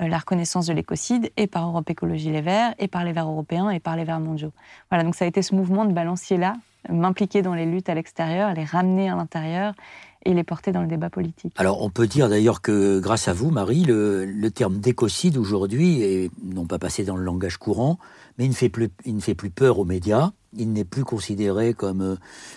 [0.00, 3.28] euh, la reconnaissance de l'écocide et par Europe Écologie Les Verts et par les Verts
[3.28, 4.52] européens et par les Verts mondiaux.
[4.90, 6.54] Voilà, donc ça a été ce mouvement de balancier-là,
[6.88, 9.74] m'impliquer dans les luttes à l'extérieur, les ramener à l'intérieur
[10.24, 11.52] et les porter dans le débat politique.
[11.56, 16.30] Alors on peut dire d'ailleurs que grâce à vous, Marie, le, terme d'écocide aujourd'hui est
[16.42, 17.98] non pas passé dans le langage courant,
[18.38, 20.32] mais il ne fait plus, il ne fait plus peur aux médias.
[20.52, 22.16] Il n'est plus considéré comme euh,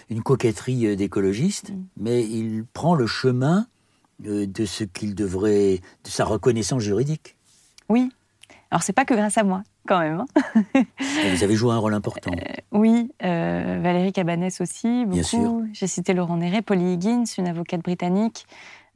[0.10, 1.84] une coquetterie euh, d'écologistes, mm.
[1.98, 3.68] mais il prend le chemin
[4.26, 7.38] euh, de ce qu'il devrait, de sa reconnaissance juridique.
[7.90, 8.10] Oui.
[8.72, 10.24] Alors c'est pas que grâce à moi quand même.
[10.36, 10.84] Hein.
[11.34, 12.32] vous avez joué un rôle important.
[12.32, 15.66] Euh, oui, euh, Valérie Cabanès aussi, beaucoup.
[15.74, 18.46] J'ai cité Laurent Néré, Polly Higgins, une avocate britannique,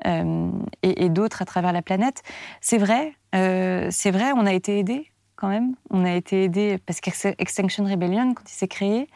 [0.05, 0.49] euh,
[0.83, 2.23] et, d'autres à travers la planète.
[2.61, 5.75] C'est vrai, c'est vrai, on a été aidés quand même.
[5.89, 9.07] On a été aidés parce qu'Extinction Rebellion, quand il s'est créé,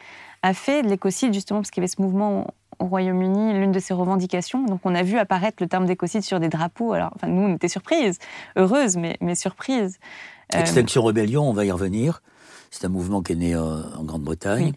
[0.42, 2.46] a fait de l'écocide justement parce qu'il y avait ce mouvement
[2.78, 4.64] au Royaume-Uni, l'une de ses revendications.
[4.64, 6.92] Donc on a vu apparaître le terme d'écocide sur des drapeaux.
[6.92, 8.18] Alors, enfin, nous, on était surprises,
[8.56, 9.98] heureuses, mais, mais surprises.
[10.54, 12.22] Euh, Extinction Rebellion, on va y revenir.
[12.70, 14.72] C'est un mouvement qui est né euh, en Grande-Bretagne.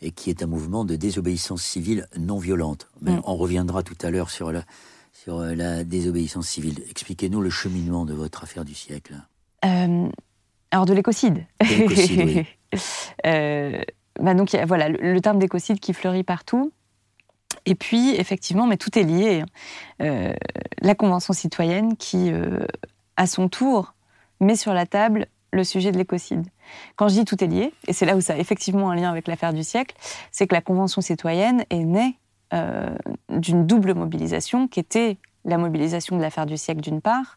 [0.00, 2.88] et qui est un mouvement de désobéissance civile non violente.
[3.02, 3.22] Mais mm.
[3.24, 4.62] on reviendra tout à l'heure sur la,
[5.12, 6.82] sur la désobéissance civile.
[6.88, 9.14] Expliquez-nous le cheminement de votre affaire du siècle.
[9.64, 10.08] Euh,
[10.70, 11.44] alors de l'écocide.
[11.62, 12.46] oui.
[13.26, 13.82] euh,
[14.20, 16.72] bah donc voilà, le, terme d'écocide qui fleurit partout.
[17.64, 19.40] Et puis, effectivement, mais tout est lié.
[19.40, 19.46] Hein.
[20.02, 20.34] Euh,
[20.80, 22.66] la Convention citoyenne qui, euh,
[23.16, 23.94] à son tour,
[24.40, 26.46] met sur la table le sujet de l'écocide.
[26.96, 29.10] Quand je dis tout est lié, et c'est là où ça a effectivement un lien
[29.10, 29.96] avec l'affaire du siècle,
[30.30, 32.18] c'est que la Convention citoyenne est née
[32.52, 32.94] euh,
[33.30, 37.36] d'une double mobilisation qui était la mobilisation de l'affaire du siècle d'une part,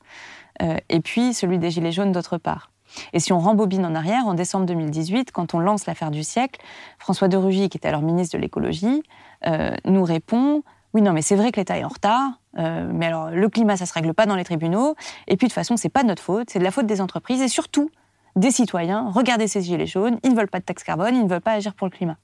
[0.89, 2.71] et puis celui des Gilets jaunes d'autre part.
[3.13, 6.61] Et si on rembobine en arrière, en décembre 2018, quand on lance l'affaire du siècle,
[6.99, 9.03] François de Rugy, qui était alors ministre de l'écologie,
[9.47, 13.05] euh, nous répond oui, non, mais c'est vrai que l'État est en retard, euh, mais
[13.05, 14.95] alors le climat, ça se règle pas dans les tribunaux,
[15.27, 17.01] et puis de toute façon, c'est pas de notre faute, c'est de la faute des
[17.01, 17.89] entreprises et surtout
[18.35, 19.09] des citoyens.
[19.13, 21.53] Regardez ces gilets jaunes, ils ne veulent pas de taxe carbone, ils ne veulent pas
[21.53, 22.17] agir pour le climat.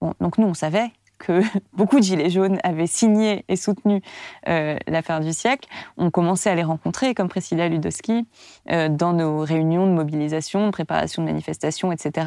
[0.00, 4.02] Bon, donc nous, on savait que beaucoup de Gilets jaunes avaient signé et soutenu
[4.48, 8.26] euh, l'affaire du siècle, on commençait à les rencontrer, comme Priscilla Ludowski,
[8.70, 12.26] euh, dans nos réunions de mobilisation, de préparation de manifestations, etc.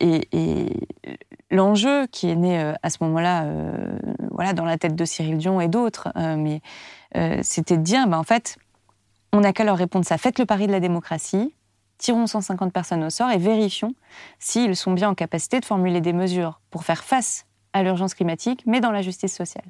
[0.00, 0.72] Et,
[1.50, 3.46] l'enjeu qui est né euh, à ce moment-là,
[4.30, 6.60] voilà, dans la tête de Cyril Dion et d'autres, mais
[7.42, 8.58] c'était de dire, ben, en fait,
[9.32, 10.18] on n'a qu'à leur répondre ça.
[10.18, 11.54] Faites le pari de la démocratie,
[11.98, 13.94] tirons 150 personnes au sort et vérifions
[14.38, 18.62] s'ils sont bien en capacité de formuler des mesures pour faire face à l'urgence climatique,
[18.66, 19.66] mais dans la justice sociale.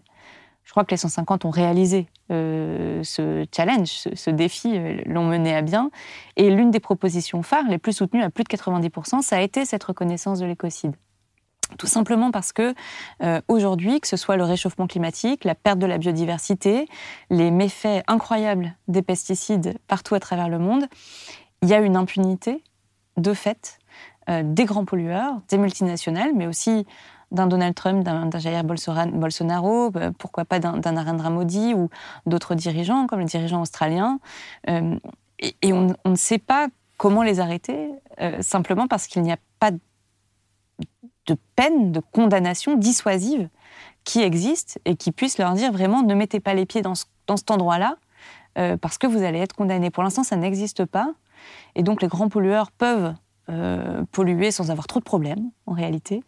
[0.65, 5.57] Je crois que les 150 ont réalisé euh, ce challenge, ce, défi, euh, l'ont mené
[5.57, 5.91] à bien.
[6.37, 9.65] Et l'une des propositions phares, les plus soutenues à plus de 90%, ça a été
[9.65, 10.95] cette reconnaissance de l'écocide.
[11.77, 12.75] Tout simplement parce que
[13.23, 16.89] euh, aujourd'hui, que ce soit le réchauffement climatique, la perte de la biodiversité,
[17.31, 20.87] les méfaits incroyables des pesticides partout à travers le monde,
[21.63, 22.63] il y a une impunité
[23.17, 23.79] de fait
[24.45, 26.85] des grands pollueurs, des multinationales, mais aussi
[27.31, 31.91] d'un Donald Trump, d'un Jair Bolsonaro, euh, pourquoi pas d'un Narendra Modi ou
[32.27, 34.19] d'autres dirigeants, comme le dirigeant australien.
[34.69, 34.99] Euh,
[35.41, 39.71] et, on, ne sait pas comment les arrêter, euh, simplement parce qu'il n'y a pas
[41.29, 43.49] de peine, de condamnation dissuasive
[44.05, 47.51] qui existe et qui puisse leur dire vraiment ne mettez pas les pieds dans, cet
[47.51, 47.97] endroit-là
[48.81, 49.89] parce que vous allez être condamné.
[49.91, 51.13] Pour l'instant, ça n'existe pas.
[51.77, 53.15] Et donc les grands pollueurs peuvent
[53.51, 56.23] euh, polluer sans avoir trop de problèmes, en réalité.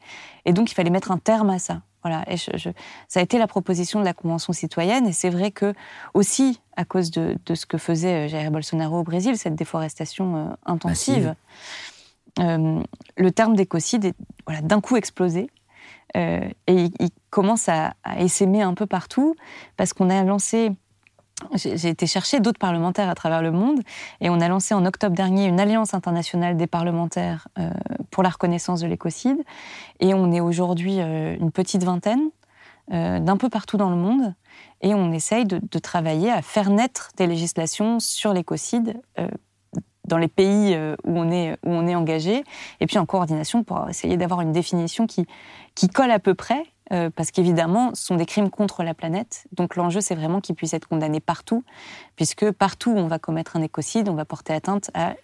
[0.46, 1.82] Et donc, il fallait mettre un terme à ça.
[2.02, 2.24] Voilà.
[2.32, 5.06] Et ça a été la proposition de la Convention citoyenne.
[5.06, 5.74] Et c'est vrai que,
[6.14, 10.44] aussi, à cause de, ce que faisait euh, Jair Bolsonaro au Brésil, cette déforestation euh,
[10.64, 11.34] intensive,
[12.38, 14.14] le terme d'écocide est
[14.46, 15.50] voilà, d'un coup explosé.
[16.14, 19.36] et il, commence à, à essaimer un peu partout,
[19.76, 20.72] parce qu'on a lancé
[21.54, 23.80] j'ai été chercher d'autres parlementaires à travers le monde
[24.20, 27.70] et on a lancé en octobre dernier une alliance internationale des parlementaires euh,
[28.10, 29.38] pour la reconnaissance de l'écocide.
[30.00, 32.30] Et on est aujourd'hui euh, une petite vingtaine
[32.92, 34.34] euh, d'un peu partout dans le monde
[34.82, 39.00] et on essaye de, travailler à faire naître des législations sur l'écocide
[40.10, 42.44] dans les pays où on, est, où on est engagé
[42.80, 45.24] et puis en coordination pour essayer d'avoir une définition qui,
[45.74, 49.44] qui colle à peu près euh, parce qu'évidemment, ce sont des crimes contre la planète.
[49.52, 51.62] Donc l'enjeu, c'est vraiment qu'ils puissent être condamnés partout,
[52.16, 55.14] puisque partout où on va commettre un écocide, on va porter atteinte à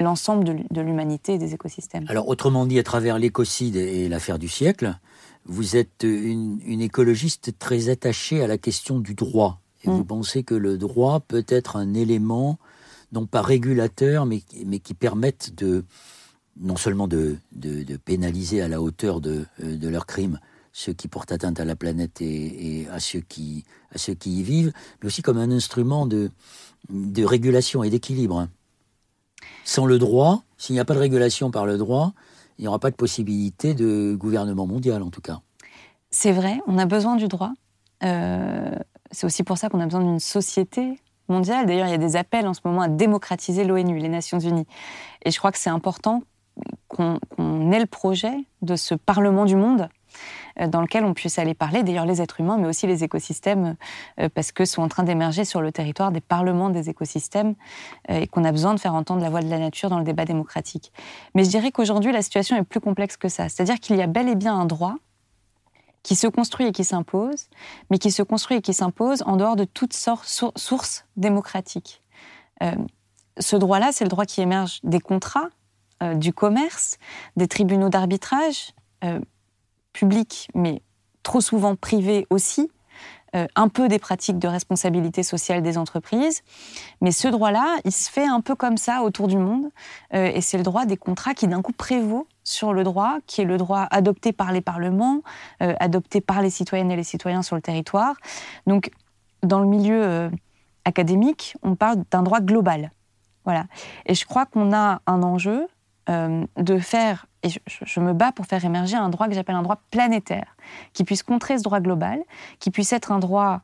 [0.00, 2.04] l'ensemble de l'humanité et des écosystèmes.
[2.08, 4.98] Alors autrement dit, à travers l'écocide et l'affaire du siècle,
[5.44, 9.60] vous êtes une, écologiste très attachée à la question du droit.
[9.84, 10.06] Et vous mm.
[10.06, 12.58] pensez que le droit peut être un élément,
[13.12, 15.84] non pas régulateur, mais, mais qui permette de,
[16.60, 20.40] non seulement de, de, pénaliser à la hauteur de, euh, de leurs crimes,
[20.72, 24.42] ceux qui portent atteinte à la planète et, à, ceux qui, à ceux qui y
[24.42, 26.30] vivent, mais aussi comme un instrument de,
[26.88, 28.48] de régulation et d'équilibre.
[29.64, 32.12] Sans le droit, s'il n'y a pas de régulation par le droit,
[32.58, 35.40] il n'y aura pas de possibilité de gouvernement mondial, en tout cas.
[36.10, 37.52] C'est vrai, on a besoin du droit.
[38.04, 38.76] Euh,
[39.10, 40.98] c'est aussi pour ça qu'on a besoin d'une société
[41.40, 44.66] D'ailleurs, il y a des appels en ce moment à démocratiser l'ONU, les Nations Unies.
[45.24, 46.22] Et je crois que c'est important
[46.88, 47.18] qu'on
[47.72, 49.88] ait le projet de ce Parlement du monde
[50.60, 53.76] euh, dans lequel on puisse aller parler, d'ailleurs les êtres humains, mais aussi les écosystèmes,
[54.20, 57.54] euh, parce que sont en train d'émerger sur le territoire des parlements des écosystèmes
[58.10, 60.04] euh, et qu'on a besoin de faire entendre la voix de la nature dans le
[60.04, 60.92] débat démocratique.
[61.34, 63.48] Mais je dirais qu'aujourd'hui, la situation est plus complexe que ça.
[63.48, 64.96] C'est-à-dire qu'il y a bel et bien un droit
[66.02, 67.48] qui se construit et qui s'impose,
[67.90, 72.02] mais qui se construit et qui s'impose en dehors de toutes sortes sources démocratiques.
[73.38, 75.48] ce droit-là, c'est le droit qui émerge des contrats,
[76.16, 76.98] du commerce,
[77.36, 78.74] des tribunaux d'arbitrage,
[79.92, 80.82] public, mais
[81.22, 82.70] trop souvent privé aussi,
[83.34, 86.42] euh, un peu des pratiques de responsabilité sociale des entreprises.
[87.00, 89.70] Mais ce droit-là, il se fait un peu comme ça autour du monde,
[90.14, 93.40] euh, et c'est le droit des contrats qui d'un coup prévaut sur le droit, qui
[93.40, 95.22] est le droit adopté par les parlements,
[95.62, 98.14] euh, adopté par les citoyennes et les citoyens sur le territoire.
[98.66, 98.90] Donc,
[99.42, 100.30] dans le milieu euh,
[100.84, 102.90] académique, on parle d'un droit global.
[103.44, 103.64] Voilà.
[104.06, 105.66] Et je crois qu'on a un enjeu
[106.08, 109.62] euh, de faire, et je, me bats pour faire émerger un droit que j'appelle un
[109.62, 110.56] droit planétaire,
[110.92, 112.20] qui puisse contrer ce droit global,
[112.60, 113.62] qui puisse être un droit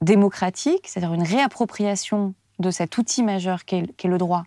[0.00, 4.44] démocratique, c'est-à-dire une réappropriation de cet outil majeur qu'est le droit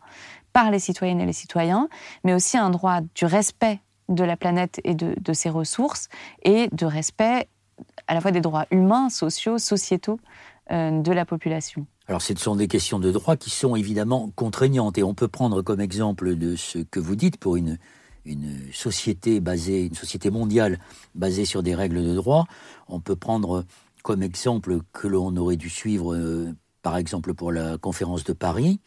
[0.54, 1.89] par les citoyennes et les citoyens,
[2.24, 6.08] mais aussi un droit du respect de la planète et de, ses ressources,
[6.44, 7.48] et de respect
[8.08, 10.20] à la fois des droits humains, sociaux, sociétaux
[10.72, 11.86] euh, de la population.
[12.08, 15.62] Alors, ce sont des questions de droit qui sont évidemment contraignantes, et on peut prendre
[15.62, 17.80] comme exemple de ce que vous dites pour une,
[18.26, 20.80] une société basée, une société mondiale
[21.16, 22.46] basée sur des règles de droit.
[22.88, 23.66] On peut prendre
[24.04, 28.82] comme exemple que l'on aurait dû suivre, euh, par exemple pour la conférence de Paris,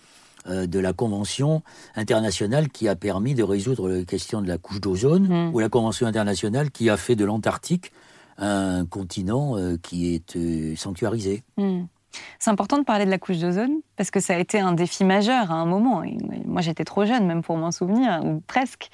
[0.48, 1.62] de la Convention
[1.94, 5.54] internationale qui a permis de résoudre la question de la couche d'ozone, mmh.
[5.54, 7.92] ou la Convention internationale qui a fait de l'Antarctique
[8.38, 11.42] un continent euh, qui est euh, sanctuarisé.
[11.56, 11.84] Mmh.
[12.38, 15.04] C'est important de parler de la couche d'ozone parce que ça a été un défi
[15.04, 16.02] majeur à un moment.
[16.46, 18.88] moi, j'étais trop jeune, même pour m'en souvenir, ou presque.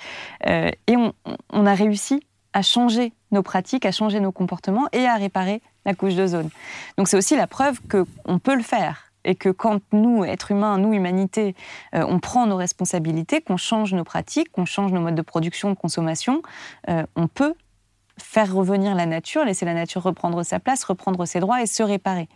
[0.44, 1.12] et on,
[1.52, 2.20] on, a réussi
[2.52, 6.50] à changer nos pratiques, à changer nos comportements et à réparer la couche d'ozone.
[6.98, 10.78] Donc, c'est aussi la preuve qu'on peut le faire et que quand nous, êtres humains,
[10.78, 11.54] nous, humanité,
[11.94, 15.70] euh, on prend nos responsabilités, qu'on change nos pratiques, qu'on change nos modes de production,
[15.70, 16.42] de consommation,
[16.88, 17.54] euh, on peut
[18.18, 21.82] faire revenir la nature, laisser la nature reprendre sa place, reprendre ses droits et se
[21.82, 22.28] réparer.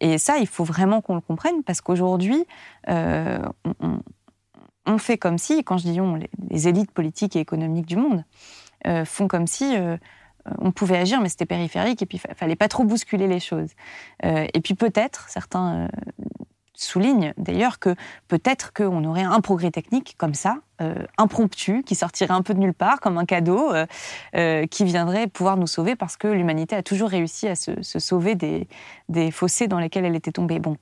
[0.00, 2.44] Et ça, il faut vraiment qu'on le comprenne parce qu'aujourd'hui,
[2.88, 3.38] euh,
[4.86, 6.16] on, fait comme si, quand je dis on,
[6.50, 8.24] les, élites politiques et économiques du monde
[9.06, 9.74] font comme si
[10.58, 13.70] on pouvait agir, mais c'était périphérique, et puis il fallait pas trop bousculer les choses.
[14.24, 15.88] Euh, et puis peut-être, certains euh,
[16.74, 17.94] soulignent d'ailleurs que
[18.28, 22.58] peut-être qu'on aurait un progrès technique comme ça, euh, impromptu, qui sortirait un peu de
[22.58, 23.72] nulle part, comme un cadeau,
[24.70, 28.68] qui viendrait pouvoir nous sauver, parce que l'humanité a toujours réussi à se, sauver des,
[29.08, 30.58] des, fossés dans lesquels elle était tombée.
[30.58, 30.76] Bon,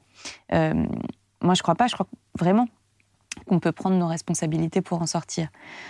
[0.51, 2.07] moi je crois pas, je crois
[2.39, 2.69] vraiment
[3.47, 5.49] qu'on peut prendre nos responsabilités pour en sortir.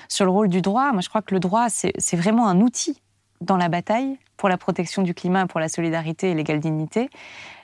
[0.08, 3.00] Sur le rôle du droit, moi je crois que le droit, c'est vraiment un outil
[3.42, 7.11] dans la bataille pour la protection du climat, pour la solidarité et l'égale dignité.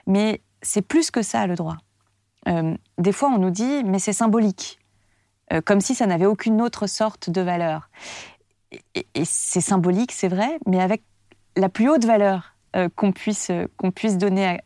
[0.07, 1.77] Mais c'est plus que ça, le droit.
[2.49, 4.79] Euh, des fois, on nous dit, mais c'est symbolique,
[5.53, 7.91] euh, comme si ça n'avait aucune autre sorte de valeur.
[8.95, 11.03] Et, c'est symbolique, c'est vrai, mais avec
[11.57, 14.59] la plus haute valeur euh, qu'on puisse, qu'on puisse donner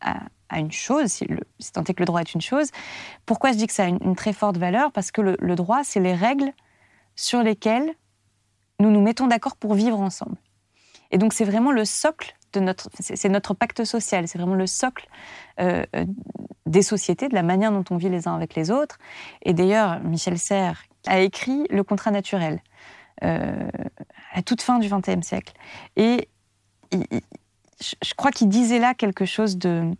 [0.00, 1.26] à, une chose, si,
[1.72, 2.70] tant est que le droit est une chose.
[3.24, 4.90] Pourquoi je dis que ça a une, très forte valeur?
[4.90, 6.52] Parce que le droit, c'est les règles
[7.14, 7.94] sur lesquelles
[8.80, 10.36] nous nous mettons d'accord pour vivre ensemble.
[11.10, 14.66] Et donc c'est vraiment le socle de notre, c'est notre pacte social, c'est vraiment le
[14.66, 15.08] socle
[15.60, 16.04] euh, euh,
[16.66, 18.98] des sociétés, de la manière dont on vit les uns avec les autres.
[19.42, 22.60] Et d'ailleurs, Michel Serres a écrit Le contrat naturel
[23.24, 23.68] euh,
[24.32, 25.54] à toute fin du XXe siècle.
[25.96, 26.28] Et
[26.92, 29.90] je crois qu'il disait là quelque chose de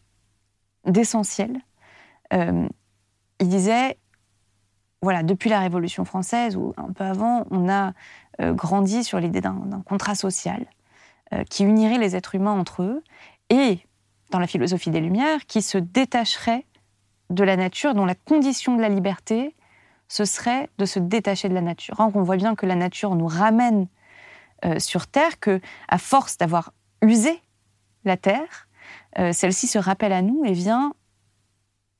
[0.86, 1.60] d'essentiel.
[2.32, 2.68] il
[3.48, 3.98] disait,
[5.02, 7.92] voilà, depuis la Révolution française ou un peu avant, on a
[8.38, 10.66] grandi sur l'idée d'un contrat social
[11.48, 13.02] qui unirait les êtres humains entre eux,
[13.50, 13.78] et,
[14.30, 16.64] dans la philosophie des Lumières, qui se détacherait
[17.30, 19.54] de la nature, dont la condition de la liberté,
[20.08, 21.94] ce serait de se détacher de la nature.
[21.98, 23.86] Or, on voit bien que la nature nous ramène
[24.64, 27.40] euh, sur Terre, que à force d'avoir usé
[28.04, 28.68] la Terre,
[29.18, 30.92] euh, celle-ci se rappelle à nous et vient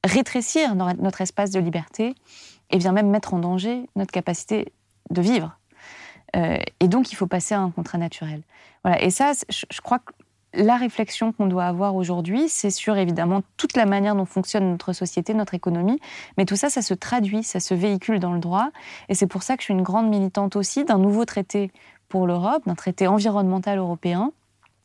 [0.04, 2.14] rétrécir notre espace de liberté
[2.70, 4.72] et vient même mettre en danger notre capacité
[5.10, 5.58] de vivre.
[6.34, 8.42] et donc, il faut passer à un contrat naturel.
[9.00, 10.12] Et ça, je, crois que
[10.54, 14.92] la réflexion qu'on doit avoir aujourd'hui, c'est sur évidemment toute la manière dont fonctionne notre
[14.92, 16.00] société, notre économie,
[16.38, 18.70] mais tout ça, ça se traduit, ça se véhicule dans le droit.
[19.08, 21.70] Et c'est pour ça que je suis une grande militante aussi d'un nouveau traité
[22.08, 24.32] pour l'Europe, d'un traité environnemental européen,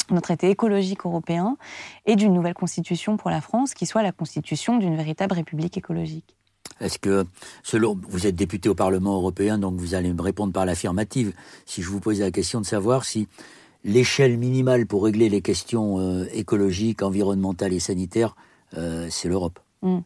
[0.10, 1.58] d'un traité écologique européen
[2.06, 6.36] et d'une nouvelle constitution pour la France qui soit la constitution d'une véritable république écologique.
[6.82, 7.26] Est-ce que,
[7.64, 11.34] selon, vous êtes député au Parlement européen, donc vous allez me répondre par l'affirmative,
[11.66, 13.28] si je vous pose la question de savoir si
[13.86, 18.36] l'échelle minimale pour régler les questions euh, écologiques, environnementales et sanitaires,
[18.76, 19.60] euh, c'est l'Europe.
[19.82, 20.00] Hmm.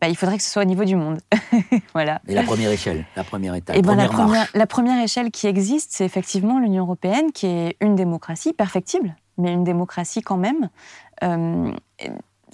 [0.00, 1.20] Bah, il faudrait que ce soit au niveau du monde.
[1.92, 2.20] voilà.
[2.26, 5.30] Et la première échelle, la première étape, Et eh ben, la, première, la première échelle
[5.30, 10.38] qui existe, c'est effectivement l'Union européenne, qui est une démocratie perfectible, mais une démocratie quand
[10.38, 10.70] même
[11.22, 11.70] euh,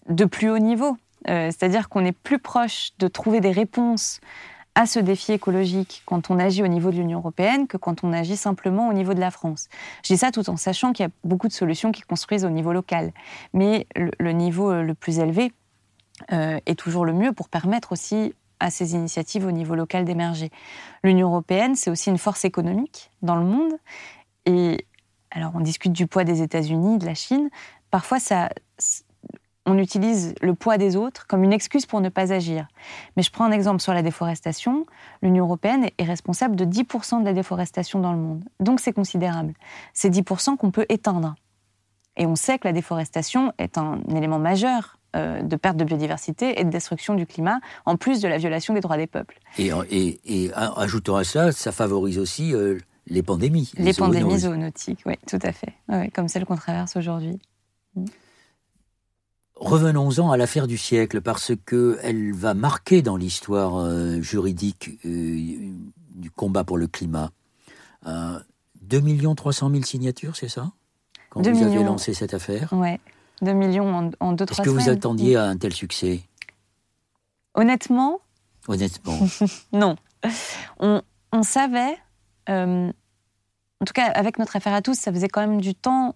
[0.08, 0.96] de plus haut niveau.
[1.28, 4.20] C'est-à-dire qu'on est plus proche de trouver des réponses
[4.76, 8.12] à ce défi écologique quand on agit au niveau de l'Union européenne que quand on
[8.12, 9.68] agit simplement au niveau de la France.
[10.04, 12.50] Je dis ça tout en sachant qu'il y a beaucoup de solutions qui construisent au
[12.50, 13.12] niveau local.
[13.54, 15.50] Mais le, niveau euh, le plus élevé
[16.30, 20.50] euh, est toujours le mieux pour permettre aussi à ces initiatives au niveau local d'émerger.
[21.02, 23.72] L'Union européenne, c'est aussi une force économique dans le monde.
[24.44, 24.86] Et
[25.30, 27.48] alors, on discute du poids des États-Unis, de la Chine.
[27.90, 28.50] Parfois, ça,
[29.66, 32.66] on utilise le poids des autres comme une excuse pour ne pas agir.
[33.16, 34.86] Mais je prends un exemple sur la déforestation.
[35.22, 38.44] L'Union européenne est responsable de 10% de la déforestation dans le monde.
[38.60, 39.52] Donc c'est considérable.
[39.92, 41.34] C'est 10% qu'on peut éteindre.
[42.16, 46.58] Et on sait que la déforestation est un élément majeur euh, de perte de biodiversité
[46.58, 49.38] et de destruction du climat, en plus de la violation des droits des peuples.
[49.58, 49.70] Et,
[50.24, 53.70] et, ajoutant à ça, ça favorise aussi euh, les pandémies.
[53.76, 55.74] Les, pandémies zoonotiques, oui, tout à fait.
[56.14, 57.38] comme celle qu'on traverse aujourd'hui.
[57.96, 58.06] Mm.
[59.56, 65.72] Revenons-en à l'affaire du siècle, parce qu'elle va marquer dans l'histoire euh, juridique euh,
[66.14, 67.30] du combat pour le climat.
[68.06, 68.38] Euh,
[68.82, 70.70] 2 300 000 signatures, c'est ça?
[71.30, 72.68] Quand vous avez lancé cette affaire?
[72.72, 72.98] Oui,
[73.42, 76.20] 2 millions en, en deux, Est-ce que vous attendiez à un tel succès?
[77.54, 78.20] Honnêtement
[78.68, 79.18] Honnêtement.
[79.72, 79.96] non.
[80.80, 81.00] On,
[81.32, 81.96] on savait,
[82.48, 82.88] euh,
[83.80, 86.14] en tout cas avec notre affaire à tous, ça faisait quand même du temps.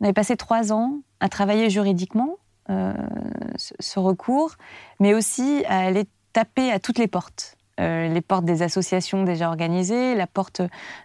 [0.00, 4.56] On avait passé trois ans à travailler juridiquement ce recours,
[5.00, 7.58] mais aussi à aller taper à toutes les portes.
[7.80, 10.62] Euh, les portes des associations déjà organisées, la porte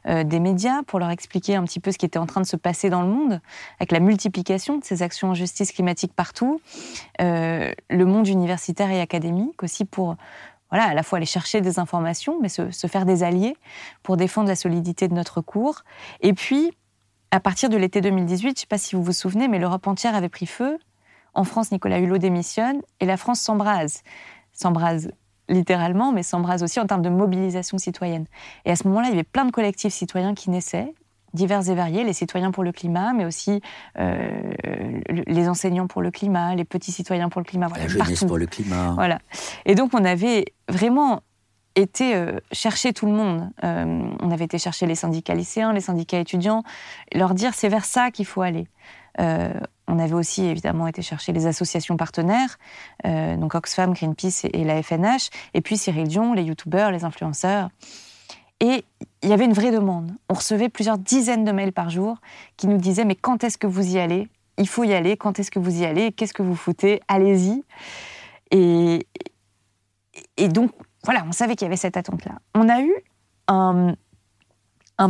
[0.08, 2.48] euh, des médias pour leur expliquer un petit peu ce qui était en train de
[2.48, 3.42] se passer dans le monde,
[3.80, 6.62] avec la multiplication de ces actions en justice climatique partout,
[7.20, 10.16] le monde universitaire et académique aussi pour
[10.72, 13.56] voilà, à la fois aller chercher des informations, mais se, se, faire des alliés
[14.02, 15.84] pour défendre la solidité de notre cours.
[16.22, 16.72] Et puis,
[17.30, 19.86] à partir de l'été 2018, je ne sais pas si vous vous souvenez, mais l'Europe
[19.86, 20.80] entière avait pris feu
[21.34, 24.02] en France, Nicolas Hulot démissionne et la France s'embrase.
[24.54, 25.12] S'embrase
[25.50, 28.26] littéralement, mais s'embrase aussi en termes de mobilisation citoyenne.
[28.66, 30.94] Et à ce moment-là, il y avait plein de collectifs citoyens qui naissaient,
[31.34, 33.62] divers et variés, les citoyens pour le climat, mais aussi
[34.00, 34.54] euh,
[35.10, 37.68] les enseignants pour le climat, les petits citoyens pour le climat.
[37.68, 38.92] Voilà, la jeunesse pour le climat.
[38.92, 39.20] Voilà.
[39.66, 41.22] Et donc on avait vraiment
[41.76, 43.50] été euh, chercher tout le monde.
[43.64, 46.64] Euh, on avait été chercher les syndicats lycéens, les syndicats étudiants,
[47.14, 48.68] leur dire c'est vers ça qu'il faut aller.
[49.88, 52.58] On avait aussi évidemment été chercher les associations partenaires,
[53.06, 57.70] euh, donc Oxfam, Greenpeace et, la FNH, et puis Cyril Dion, les youtubeurs, les influenceurs.
[58.62, 58.86] Et
[59.22, 60.12] il y avait une vraie demande.
[60.30, 62.18] On recevait plusieurs dizaines de mails par jour
[62.56, 64.30] qui nous disaient mais quand est-ce que vous y allez?
[64.58, 65.18] Il faut y aller.
[65.18, 66.12] Quand est-ce que vous y allez?
[66.14, 67.02] Qu'est-ce que vous foutez?
[67.08, 67.64] Allez-y.
[68.52, 69.06] Et,
[70.48, 70.72] donc
[71.04, 72.40] voilà, on savait qu'il y avait cette attente-là.
[72.54, 72.94] On a eu
[73.48, 73.96] un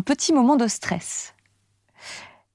[0.02, 1.36] petit moment de stress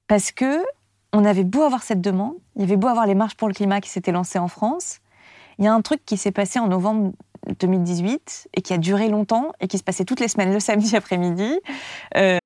[0.07, 0.65] parce que
[1.13, 3.53] on avait beau avoir cette demande, il y avait beau avoir les marches pour le
[3.53, 4.99] climat qui s'étaient lancées en France,
[5.57, 7.11] il y a un truc qui s'est passé en novembre
[7.59, 10.95] 2018 et qui a duré longtemps et qui se passait toutes les semaines le samedi
[10.95, 11.59] après-midi.
[12.15, 12.37] Euh...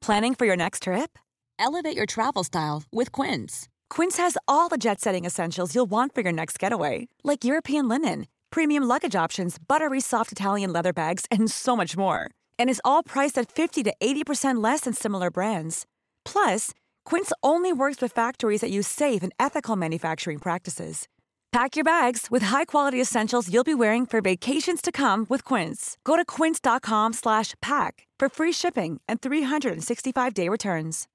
[0.00, 1.18] Planning for your next trip?
[1.58, 3.68] Elevate your travel style with Quince.
[3.88, 8.26] Quince has all the jet-setting essentials you'll want for your next getaway, like European linen,
[8.50, 12.28] premium luggage options, buttery soft Italian leather bags, and so much more.
[12.58, 15.86] And is all priced at 50 to 80% less than similar brands.
[16.24, 16.72] Plus,
[17.04, 21.06] Quince only works with factories that use safe and ethical manufacturing practices.
[21.52, 25.96] Pack your bags with high-quality essentials you'll be wearing for vacations to come with Quince.
[26.04, 31.06] Go to quince.com/pack for free shipping and 365-day returns.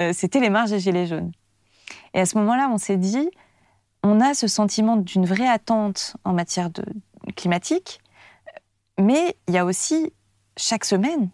[0.00, 1.32] Euh, c'était les marges des gilets jaunes.
[2.14, 3.30] Et à ce moment-là, on s'est dit,
[4.02, 6.84] on a ce sentiment d'une vraie attente en matière de
[7.36, 8.00] climatique,
[8.98, 10.12] mais il y a aussi
[10.56, 11.30] chaque semaine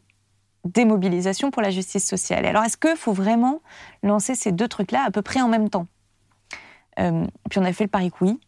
[0.65, 2.45] des mobilisations pour la justice sociale.
[2.45, 3.61] Alors, est-ce qu'il faut vraiment
[4.03, 5.87] lancer ces deux trucs-là à peu près en même temps?
[6.99, 8.39] Euh, Puis on a fait le pari oui,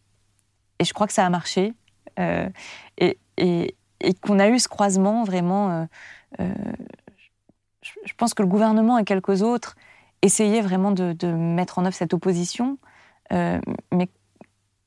[0.79, 1.73] et je crois que ça a marché,
[2.19, 2.49] euh,
[2.97, 3.17] et,
[4.21, 5.87] qu'on a eu ce croisement vraiment.
[6.39, 6.53] Euh,
[7.81, 9.75] je pense que le gouvernement et quelques autres
[10.21, 12.77] essayaient vraiment de, mettre en œuvre cette opposition,
[13.31, 14.09] mais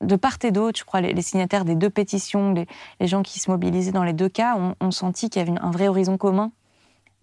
[0.01, 2.53] de part et d'autre, je crois, les, signataires des deux pétitions,
[2.99, 5.71] les, gens qui se mobilisaient dans les deux cas, ont, senti qu'il y avait un
[5.71, 6.51] vrai horizon commun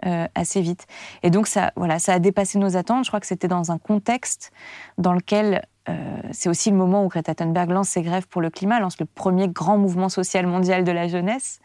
[0.05, 0.87] euh, assez vite.
[1.23, 3.05] Et donc ça, voilà, ça a dépassé nos attentes.
[3.05, 4.53] Je crois que c'était dans un contexte
[4.99, 8.51] dans lequel euh, c'est aussi le moment où Greta Thunberg lance ses grèves pour le
[8.51, 11.61] climat, lance le premier grand mouvement social mondial de la jeunesse.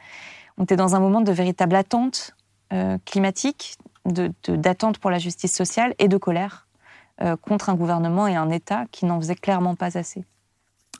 [0.57, 2.35] On était dans un moment de véritable attente
[2.73, 6.65] euh, climatique, d'attente pour la justice sociale et de colère
[7.41, 10.23] contre un gouvernement et un État qui n'en faisait clairement pas assez.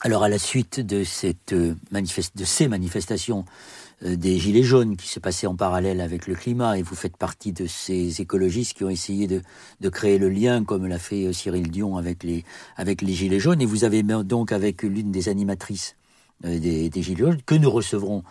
[0.02, 5.20] Alors, à la suite de, cette, de ces manifestations euh, des Gilets jaunes qui se
[5.20, 8.89] passaient en parallèle avec le climat, et vous faites partie de ces écologistes qui ont
[8.89, 9.41] essayé de,
[9.82, 12.45] de créer le lien, comme l'a fait euh, Cyril Dion avec les,
[12.78, 15.95] avec les Gilets jaunes, et vous avez donc avec l'une des animatrices
[16.45, 18.24] euh, des, des, Gilets jaunes, que nous recevrons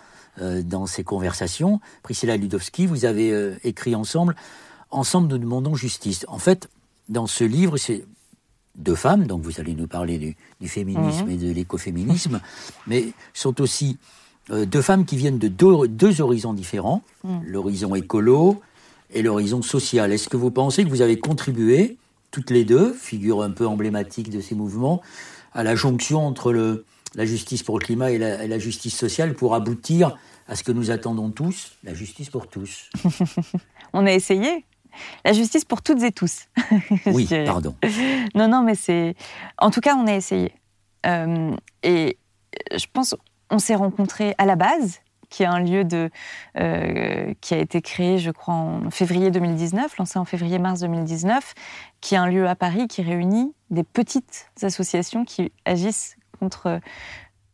[0.63, 4.37] dans ces conversations, Priscilla Ludowski, vous avez écrit ensemble,
[4.91, 6.25] Ensemble nous demandons justice.
[6.29, 6.69] En fait,
[7.09, 8.05] dans ce livre, c'est
[8.77, 11.31] deux femmes, donc vous allez nous parler du, féminisme mhm.
[11.31, 12.41] et de l'écoféminisme,
[12.87, 13.99] mais sont aussi
[14.51, 17.43] euh, deux femmes qui viennent de deux, horizons différents, mhm.
[17.47, 18.61] l'horizon écolo
[19.13, 20.13] et l'horizon social.
[20.13, 21.97] Est-ce que vous pensez que vous avez contribué,
[22.31, 25.03] toutes les deux, figure un peu emblématique de ces mouvements,
[25.53, 26.85] à la jonction entre le,
[27.15, 30.91] la justice pour le climat et la, justice sociale pour aboutir à ce que nous
[30.91, 32.91] attendons tous, la justice pour tous
[33.93, 34.65] On a essayé.
[35.25, 36.47] La justice pour toutes et tous.
[37.07, 37.75] oui, pardon.
[38.35, 39.15] Non, non, mais c'est.
[39.59, 40.53] En tout cas, on a essayé.
[41.07, 42.19] Euh, et
[42.77, 43.15] je pense
[43.51, 46.11] on s'est rencontrés à la base, qui est un lieu de,
[46.59, 51.55] euh, qui a été créé, je crois, en février 2019, lancé en février-mars 2019,
[52.01, 56.81] qui est un lieu à Paris qui réunit des petites associations qui agissent contre,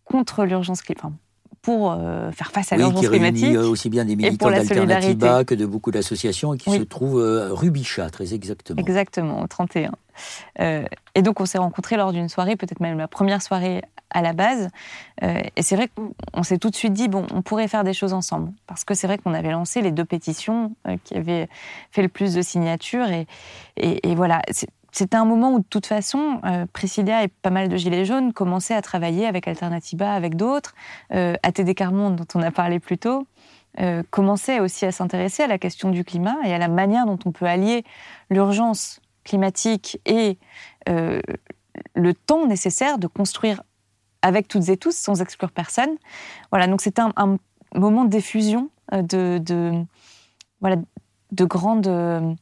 [0.04, 1.23] contre l'urgence climatique.
[1.64, 3.38] Pour euh, faire face à l'urgence climatique.
[3.38, 6.82] Qui réunit euh, aussi bien des militants d'Alternativa que de beaucoup d'associations et qui se
[6.82, 8.78] trouvent euh, rue Bichat, très exactement.
[8.78, 9.92] Exactement, au 31.
[10.58, 14.32] et donc on s'est rencontrés lors d'une soirée, peut-être même la première soirée à la
[14.32, 14.68] base.
[15.22, 18.12] et c'est vrai qu'on s'est tout de suite dit, bon, on pourrait faire des choses
[18.12, 18.52] ensemble.
[18.66, 21.48] Parce que c'est vrai qu'on avait lancé les deux pétitions qui avaient
[21.90, 23.08] fait le plus de signatures.
[23.08, 23.26] Et,
[23.76, 24.42] et, et voilà,
[24.94, 28.32] c'était un moment où, de toute façon, euh, Priscilla et pas mal de Gilets jaunes
[28.32, 30.72] commençaient à travailler avec Alternativa, avec d'autres.
[31.12, 33.26] Euh, ATD Carmonde, dont on a parlé plus tôt,
[33.80, 37.18] euh, commençait aussi à s'intéresser à la question du climat et à la manière dont
[37.24, 37.84] on peut allier
[38.30, 40.38] l'urgence climatique et
[40.88, 41.20] euh,
[41.96, 43.64] le temps nécessaire de construire
[44.22, 45.90] avec toutes et tous, sans exclure personne.
[46.52, 47.36] Voilà, donc c'était un,
[47.74, 49.84] moment de diffusion, de, de,
[51.32, 52.36] de grande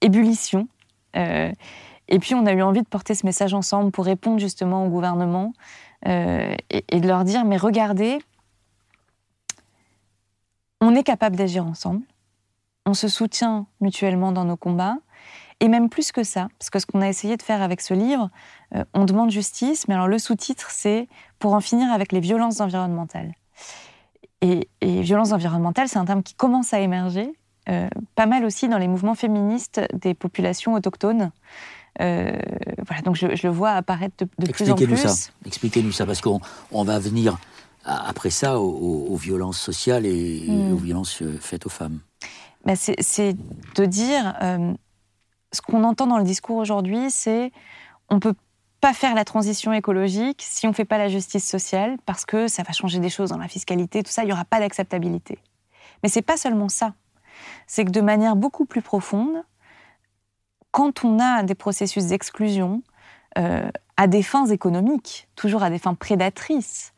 [0.00, 0.79] ébullition euh,
[1.14, 4.88] et puis on a eu envie de porter ce message ensemble pour répondre justement au
[4.88, 5.52] gouvernement
[6.06, 8.18] euh, et, de leur dire, mais regardez,
[10.80, 12.02] on est capable d'agir ensemble,
[12.86, 14.96] on se soutient mutuellement dans nos combats,
[15.60, 17.92] et même plus que ça, parce que ce qu'on a essayé de faire avec ce
[17.92, 18.30] livre,
[18.74, 21.06] euh, on demande justice, mais alors le sous-titre, c'est
[21.38, 23.34] pour en finir avec les violences environnementales.
[24.40, 27.30] Et, et violences environnementales, c'est un terme qui commence à émerger,
[27.70, 31.30] euh, pas mal aussi dans les mouvements féministes des populations autochtones.
[32.00, 32.32] Euh,
[32.86, 34.96] voilà, donc je, le vois apparaître de, plus en plus.
[34.96, 35.30] Ça.
[35.46, 36.40] Expliquez-nous ça, parce qu'on
[36.72, 37.38] on va venir
[37.84, 40.72] après ça aux, violences sociales et hmm.
[40.72, 42.00] aux violences euh, faites aux femmes.
[42.64, 43.36] Ben c'est
[43.74, 44.34] de dire,
[45.50, 47.52] ce qu'on entend dans le discours aujourd'hui, c'est
[48.10, 48.34] on peut
[48.82, 52.62] pas faire la transition écologique si on fait pas la justice sociale, parce que ça
[52.62, 55.38] va changer des choses dans la fiscalité, tout ça, il y aura pas d'acceptabilité.
[56.02, 56.92] Mais c'est pas seulement ça
[57.66, 59.42] c'est que de manière beaucoup plus profonde,
[60.70, 62.82] quand on a des processus d'exclusion
[63.38, 66.92] euh, à des fins économiques, toujours à des fins prédatrices,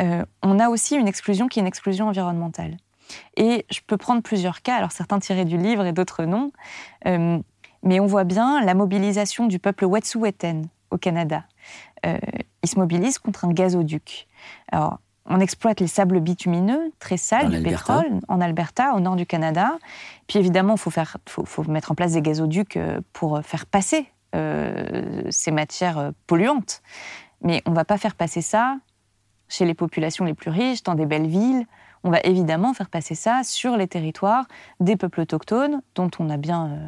[0.00, 2.76] euh, on a aussi une exclusion qui est une exclusion environnementale.
[3.36, 6.52] Et je peux prendre plusieurs cas, alors certains tirés du livre et d'autres non,
[7.06, 7.38] euh,
[7.82, 11.44] mais on voit bien la mobilisation du peuple Wet'suwet'en au Canada.
[12.04, 14.26] il se mobilise contre un gazoduc.
[15.26, 19.78] On exploite les sables bitumineux, très sales, du pétrole, en Alberta, au nord du Canada.
[20.26, 20.80] Puis évidemment, il
[21.26, 26.82] faut, mettre en place des gazoducs euh, pour faire passer euh, ces matières euh, polluantes.
[27.40, 28.76] Mais on ne va pas faire passer ça
[29.48, 31.66] chez les populations les plus riches, dans des belles villes.
[32.02, 34.44] On va évidemment faire passer ça sur les territoires
[34.80, 36.78] des peuples autochtones, dont on n'a bien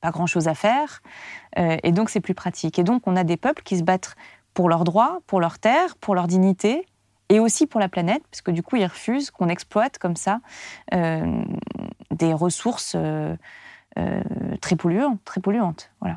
[0.00, 1.00] pas grand-chose à faire.
[1.56, 2.78] et donc, c'est plus pratique.
[2.78, 4.16] Et donc, on a des peuples qui se battent
[4.52, 6.86] pour leurs droits, pour leurs terres, pour leur dignité,
[7.28, 10.40] et aussi pour la planète, parce que du coup, ils refusent qu'on exploite comme ça
[10.92, 11.42] euh,
[12.10, 13.34] des ressources euh,
[13.98, 14.22] euh,
[14.60, 15.20] très polluantes.
[15.24, 16.16] Très polluantes voilà.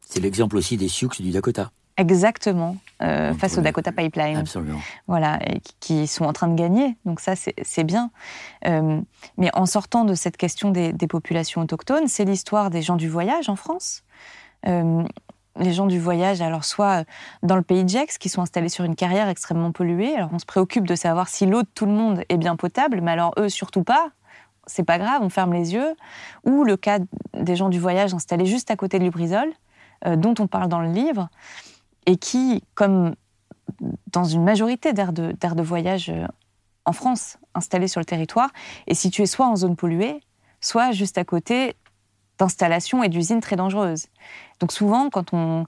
[0.00, 1.72] C'est l'exemple aussi des Sioux du Dakota.
[1.98, 4.36] Exactement, face au Dakota Pipeline.
[4.36, 4.80] Absolument.
[5.06, 8.10] Voilà, et qui sont en train de gagner, donc ça c'est bien.
[8.62, 13.08] mais en sortant de cette question des, des populations autochtones, c'est l'histoire des gens du
[13.08, 14.04] voyage en France
[15.58, 17.04] les gens du voyage, alors soit
[17.42, 20.14] dans le pays de Gex, qui sont installés sur une carrière extrêmement polluée.
[20.14, 23.00] Alors on se préoccupe de savoir si l'eau de tout le monde est bien potable,
[23.00, 24.10] mais alors eux surtout pas.
[24.66, 25.94] C'est pas grave, on ferme les yeux.
[26.44, 26.98] Ou le cas
[27.34, 29.52] des gens du voyage installés juste à côté de Lubrizol,
[30.06, 31.28] euh, dont on parle dans le livre,
[32.06, 33.14] et qui, comme
[34.12, 36.26] dans une majorité d'aires de, voyage euh,
[36.84, 38.50] en France installés sur le territoire,
[38.86, 40.20] est situé soit en zone polluée,
[40.60, 41.76] soit juste à côté
[42.38, 44.06] d'installations et d'usines très dangereuses.
[44.60, 45.64] Donc souvent, quand on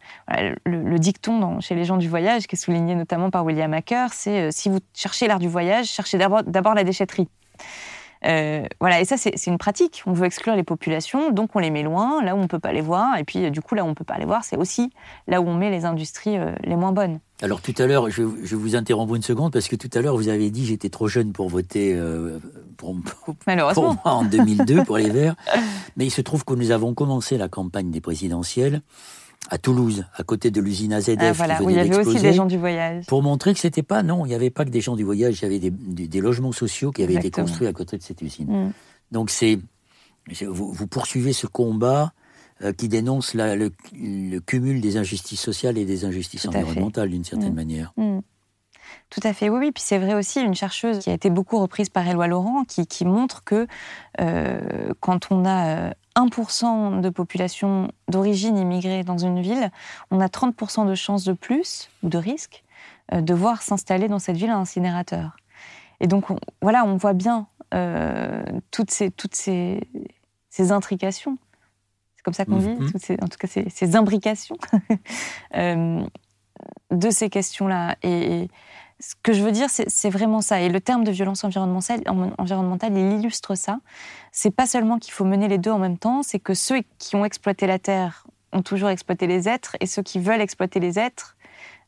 [0.65, 4.49] le, dicton chez les gens du voyage, qui est souligné notamment par William Hacker, c'est
[4.49, 7.29] euh, si vous cherchez l'art du voyage, cherchez d'abord la déchetterie.
[8.25, 10.03] Euh, voilà, et ça, c'est une pratique.
[10.07, 12.73] On veut exclure les populations, donc on les met loin, là où on peut pas
[12.73, 13.17] les voir.
[13.19, 14.91] Et puis, du coup, là où on peut pas les voir, c'est aussi
[15.27, 17.21] là où on met les industries euh, les moins bonnes.
[17.41, 20.29] Alors, tout à l'heure, je, vous interromps une seconde, parce que tout à l'heure, vous
[20.29, 22.39] avez dit j'étais trop jeune pour voter euh,
[22.77, 22.95] pour,
[23.47, 25.37] moi en 2002 pour les Verts.
[25.97, 28.83] Mais il se trouve que nous avons commencé la campagne des présidentielles
[29.51, 31.17] à Toulouse, à côté de l'usine AZF.
[31.21, 33.07] Ah, voilà, où il y avait aussi des gens du voyage.
[33.07, 35.39] Pour montrer que c'était pas, non, il n'y avait pas que des gens du voyage,
[35.41, 38.67] il y avait des, logements sociaux qui avaient été construits à côté de cette usine.
[38.67, 38.73] Mm.
[39.13, 39.59] Donc c'est,
[40.47, 42.13] vous, poursuivez ce combat
[42.63, 43.71] euh, qui dénonce le,
[44.41, 47.57] cumul des injustices sociales et des injustices environnementales d'une certaine mm.
[47.57, 47.93] manière.
[47.97, 48.21] Mm.
[49.11, 49.73] Tout à fait, oui, oui.
[49.73, 53.05] Puis c'est vrai aussi, une chercheuse qui a été beaucoup reprise par Éloi Laurent, qui,
[53.05, 53.67] montre que
[54.21, 59.71] euh, quand on a 1% euh, de population d'origine immigrée dans une ville,
[60.11, 62.65] on a 30% de chances de plus, ou de risque,
[63.13, 65.37] euh, de voir s'installer dans cette ville un incinérateur.
[66.01, 66.27] Et donc,
[66.61, 67.47] voilà, on voit bien
[68.71, 69.81] toutes, ces, toutes ces,
[70.49, 71.37] ces intrications.
[72.29, 72.93] Comme ça qu'on dit, mhm.
[72.97, 74.59] ces, en tout cas ces, ces imbrications
[75.55, 77.97] de ces questions-là.
[78.03, 78.49] Et,
[79.01, 80.61] ce que je veux dire, c'est vraiment ça.
[80.61, 82.03] Et le terme de violence environnementale,
[82.37, 83.79] environnementale il illustre ça.
[84.33, 87.15] C'est pas seulement qu'il faut mener les deux en même temps, c'est que ceux qui
[87.15, 90.99] ont exploité la Terre ont toujours exploité les êtres, et ceux qui veulent exploiter les
[90.99, 91.37] êtres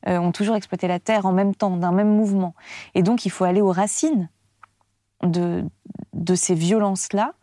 [0.06, 2.54] euh, ont toujours exploité la Terre en même temps, d'un même mouvement.
[2.94, 4.28] Et donc, il faut aller aux racines
[5.24, 5.64] de,
[6.12, 7.34] de ces violences-là.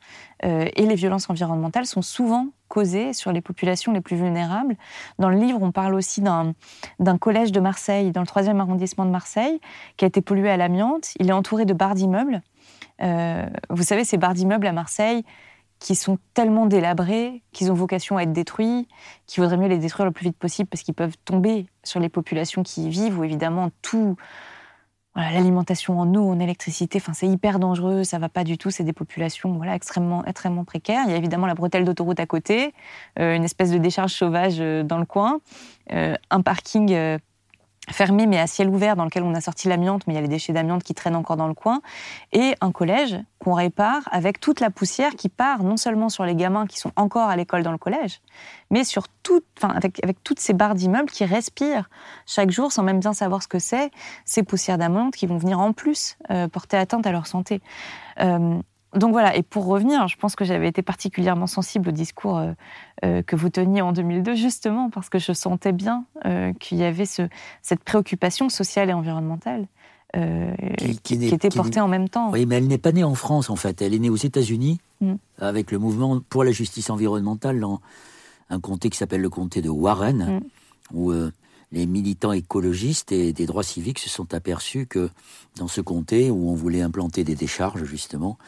[0.46, 4.76] Euh, et les violences environnementales sont souvent causées sur les populations les plus vulnérables.
[5.20, 9.12] Dans le livre, on parle aussi d'un collège de Marseille, dans le troisième arrondissement de
[9.12, 9.60] Marseille,
[9.96, 11.10] qui a été pollué à l'amiante.
[11.20, 12.42] Il est entouré de barres d'immeubles.
[13.02, 15.24] Euh, vous savez, ces barres d'immeubles à Marseille,
[15.80, 18.88] qui sont tellement délabrés qu'ils ont vocation à être détruits,
[19.28, 22.10] qu'il vaudrait mieux les détruire le plus vite possible parce qu'ils peuvent tomber sur les
[22.10, 24.16] populations qui y vivent, où évidemment tout,
[25.18, 28.94] l'alimentation en eau, en électricité, c'est hyper dangereux, ça va pas du tout, c'est des
[28.94, 31.04] populations voilà, extrêmement, extrêmement précaires.
[31.06, 32.74] Il y a évidemment la bretelle d'autoroute à côté,
[33.20, 35.40] euh, une espèce de décharge sauvage euh, dans le coin,
[35.92, 37.18] euh, un parking
[37.90, 40.22] fermé mais à ciel ouvert dans lequel on a sorti l'amiante, mais il y a
[40.22, 41.82] les déchets d'amiante qui traînent encore dans le coin,
[42.34, 46.36] et un collège qu'on répare avec toute la poussière qui part non seulement sur les
[46.36, 48.22] gamins qui sont encore à l'école dans le collège,
[48.70, 49.08] mais sur
[49.58, 51.90] enfin, avec, avec toutes ces barres d'immeubles qui respirent
[52.26, 53.92] chaque jour sans même bien savoir ce que c'est,
[54.26, 57.62] ces poussières d'amiante qui vont venir en plus euh, porter atteinte à leur santé.
[58.20, 58.60] Euh,
[58.96, 62.52] donc voilà, et pour revenir, je pense que j'avais été particulièrement sensible au discours euh,
[63.04, 66.84] euh, que vous teniez en 2002, justement parce que je sentais bien euh, qu'il y
[66.84, 69.68] avait cette préoccupation sociale et environnementale
[71.04, 72.32] qui, était portée en même temps.
[72.32, 73.82] Oui, mais elle n'est pas née en France, en fait.
[73.84, 75.14] Elle est née aux États-Unis, mm.
[75.40, 77.82] avec le mouvement pour la justice environnementale dans
[78.50, 80.98] un comté qui s'appelle le comté de Warren, mm.
[80.98, 81.14] où
[81.72, 85.12] les militants écologistes et des droits civiques se sont aperçus que
[85.58, 88.40] dans ce comté, où on voulait implanter des décharges, justement,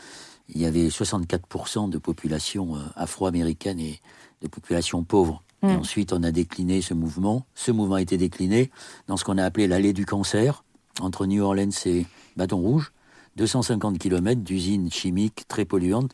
[0.54, 4.00] il y avait 64% de population euh, afro-américaine et
[4.42, 5.44] de population pauvre.
[5.64, 5.80] Et mm.
[5.80, 7.46] ensuite, on a décliné ce mouvement.
[7.56, 8.72] Ce mouvement a été décliné
[9.08, 10.64] dans ce qu'on a appelé l'allée du cancer,
[11.02, 12.92] entre New Orleans et Baton Rouge,
[13.36, 16.14] 250 km d'usines chimiques très polluantes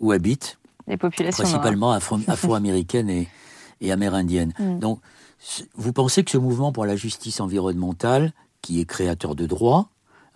[0.00, 1.92] où habitent les populations principalement
[2.28, 3.28] afro-américaines et,
[3.80, 4.52] et, amérindiennes.
[4.58, 4.78] Mm.
[4.78, 5.00] Donc,
[5.74, 9.90] vous pensez que ce mouvement pour la justice environnementale, qui est créateur de droits,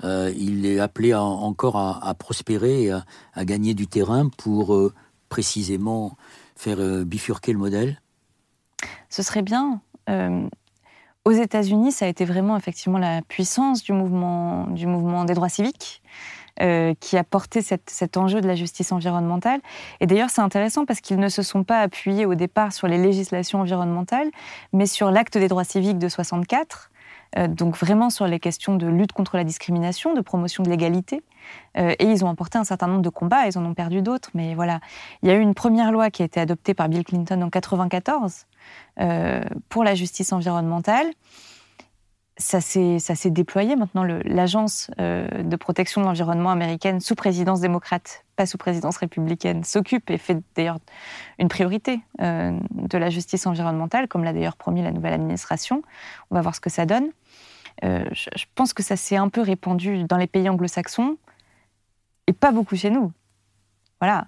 [0.05, 4.92] euh, il est appelé encore à, prospérer et à, gagner du terrain pour euh,
[5.28, 6.16] précisément
[6.57, 8.01] faire euh, bifurquer le modèle
[9.09, 9.80] Ce serait bien.
[11.24, 14.66] aux États-Unis, ça a été vraiment effectivement la puissance du mouvement,
[15.24, 16.03] des droits civiques.
[17.01, 19.61] qui a porté cet enjeu de la justice environnementale.
[20.01, 22.98] Et d'ailleurs, c'est intéressant parce qu'ils ne se sont pas appuyés au départ sur les
[22.98, 24.30] législations environnementales,
[24.74, 26.89] mais sur l'acte des droits civiques de 64, euh,
[27.49, 31.22] donc vraiment sur les questions de lutte contre la discrimination, de promotion de l'égalité.
[31.78, 34.31] Euh, et ils ont emporté un certain nombre de combats, ils en ont perdu d'autres,
[34.35, 34.81] mais voilà.
[35.22, 37.51] Il y a eu une première loi qui a été adoptée par Bill Clinton en
[37.51, 38.47] 1994
[39.01, 41.07] euh, pour la justice environnementale.
[42.37, 44.03] Ça s'est déployé maintenant.
[44.03, 50.16] L'agence de protection de l'environnement américaine, sous présidence démocrate, pas sous présidence républicaine, s'occupe et
[50.16, 50.78] fait d'ailleurs
[51.39, 55.83] une priorité de la justice environnementale, comme l'a d'ailleurs promis la nouvelle administration.
[56.31, 57.11] On va voir ce que ça donne.
[57.84, 61.16] Euh, je, pense que ça s'est un peu répandu dans les pays anglo-saxons
[62.26, 63.12] et pas beaucoup chez nous.
[64.00, 64.26] Voilà.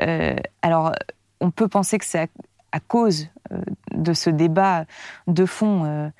[0.00, 0.92] Euh, alors,
[1.40, 2.28] on peut penser que c'est
[2.72, 3.60] à, cause euh,
[3.92, 4.86] de ce débat
[5.26, 6.10] de fond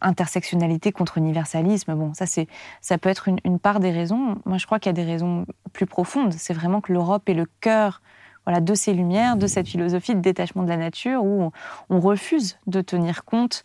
[0.00, 1.94] intersectionnalité contre universalisme.
[1.94, 2.46] Bon, ça, c'est,
[2.80, 4.38] ça peut être une, part des raisons.
[4.44, 6.32] Moi, je crois qu'il y a des raisons plus profondes.
[6.32, 8.02] C'est vraiment que l'Europe est le cœur
[8.44, 11.50] voilà, de ces lumières, de cette philosophie de détachement de la nature où
[11.90, 13.64] on refuse de tenir compte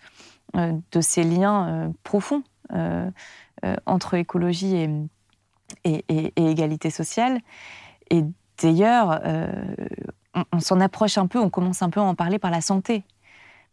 [0.53, 2.43] de ces liens euh, profonds
[2.73, 3.09] euh,
[3.85, 4.87] entre écologie
[5.85, 6.03] et,
[6.35, 7.39] égalité sociale.
[8.09, 8.23] Et
[8.61, 9.21] d'ailleurs,
[10.51, 13.03] on, s'en approche un peu, on commence un peu à en parler par la santé.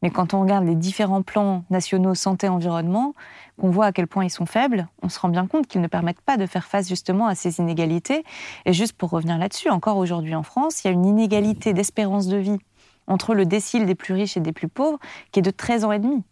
[0.02, 3.14] Mais quand on regarde les différents plans nationaux santé-environnement,
[3.58, 5.88] qu'on voit à quel point ils sont faibles, on se rend bien compte qu'ils ne
[5.88, 8.24] permettent pas de faire face justement à ces inégalités.
[8.64, 12.28] Et juste pour revenir là-dessus, encore aujourd'hui en France, il y a une inégalité d'espérance
[12.28, 12.58] de vie
[13.08, 14.98] entre le décile des plus riches et des plus pauvres
[15.32, 16.22] qui est de 13 ans et demi.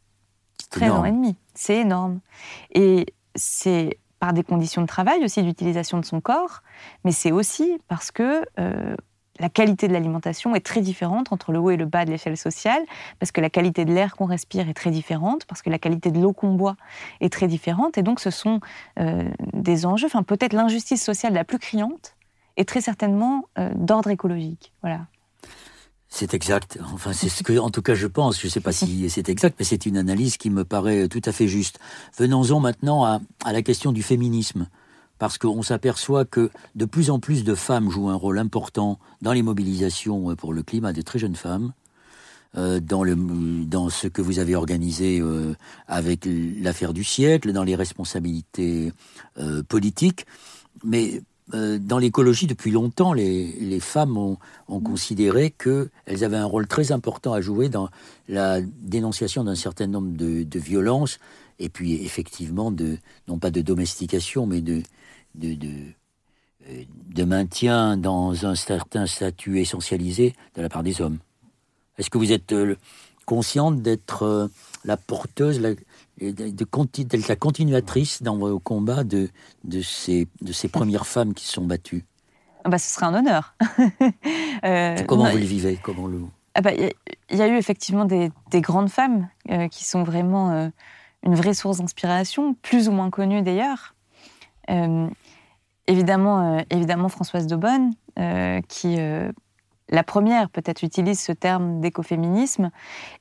[0.79, 2.21] 13 ans et demi, c'est énorme.
[2.73, 6.63] Et c'est par des conditions de travail aussi, d'utilisation de son corps,
[7.05, 8.97] mais c'est aussi parce que euh,
[9.39, 12.37] la qualité de l'alimentation est très différente entre le haut et le bas de l'échelle
[12.37, 12.83] sociale,
[13.19, 16.11] parce que la qualité de l'air qu'on respire est très différente, parce que la qualité
[16.11, 16.77] de l'eau qu'on boit
[17.21, 18.61] est très différente, et donc ce sont
[18.99, 22.17] euh, des enjeux, enfin peut-être l'injustice sociale la plus criante,
[22.57, 24.73] et très certainement euh, d'ordre écologique.
[24.81, 25.01] Voilà.
[26.19, 26.79] C'est exact.
[26.95, 28.41] Enfin, c'est ce que, en tout cas, je pense.
[28.41, 31.21] Je ne sais pas si c'est exact, mais c'est une analyse qui me paraît tout
[31.27, 31.79] à fait juste.
[32.17, 33.21] Venons-en maintenant à,
[33.53, 34.67] la question du féminisme.
[35.19, 39.35] Parce qu'on s'aperçoit que de plus en plus de femmes jouent un rôle important dans
[39.35, 41.75] les mobilisations pour le climat, de très jeunes femmes,
[42.57, 43.15] euh, dans, le,
[43.67, 45.55] dans ce que vous avez organisé euh,
[45.87, 48.91] avec l'affaire du siècle, dans les responsabilités
[49.37, 50.25] euh, politiques.
[50.83, 51.21] Mais
[51.55, 54.39] euh, dans l'écologie, depuis longtemps, les, femmes ont,
[54.69, 57.89] considéré qu'elles avaient un rôle très important à jouer dans
[58.29, 61.19] la dénonciation d'un certain nombre de, violences,
[61.59, 64.83] et puis effectivement, de, non pas de domestication, mais de,
[65.37, 65.57] de,
[67.15, 71.19] de, maintien dans un certain statut essentialisé de la part des hommes.
[71.97, 72.77] Est-ce que vous êtes euh,
[73.25, 74.49] consciente d'être euh,
[74.85, 75.61] la porteuse,
[76.21, 79.29] de, la continuatrice dans vos combats de,
[79.65, 82.05] de, ces, de ces premières femmes qui se sont battues
[82.65, 83.55] ah bah, Ce serait un honneur.
[84.65, 85.79] euh, comment vous le vivez?
[85.83, 86.23] Comment le...
[86.55, 90.51] ah bah, Il y, a eu effectivement des, des grandes femmes euh, qui sont vraiment
[90.53, 90.69] euh,
[91.23, 93.95] une vraie source d'inspiration, plus ou moins connues d'ailleurs.
[95.89, 97.93] Évidemment, évidemment, Françoise Daubonne,
[98.69, 98.97] qui
[99.89, 102.71] la première peut-être utilise ce terme d'écoféminisme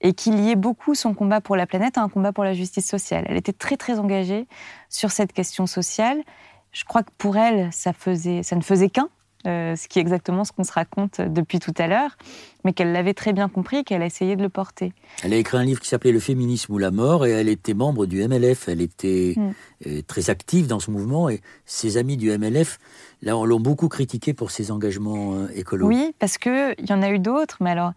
[0.01, 2.87] et qui liait beaucoup son combat pour la planète à un combat pour la justice
[2.87, 3.25] sociale.
[3.29, 4.47] Elle était très très engagée
[4.89, 6.23] sur cette question sociale.
[6.71, 9.09] Je crois que pour elle, ça, ça ne faisait qu'un,
[9.45, 12.17] euh, ce qui est exactement ce qu'on se raconte depuis tout à l'heure,
[12.63, 14.93] mais qu'elle l'avait très bien compris et qu'elle a essayé de le porter.
[15.23, 17.73] Elle a écrit un livre qui s'appelait Le féminisme ou la mort et elle était
[17.73, 18.67] membre du MLF.
[18.67, 19.51] Elle était mm.
[19.87, 22.79] euh, très active dans ce mouvement et ses amis du MLF
[23.21, 25.97] l'ont beaucoup critiqué pour ses engagements euh, écologiques.
[25.97, 27.93] Oui, parce qu'il y en a eu d'autres, mais alors,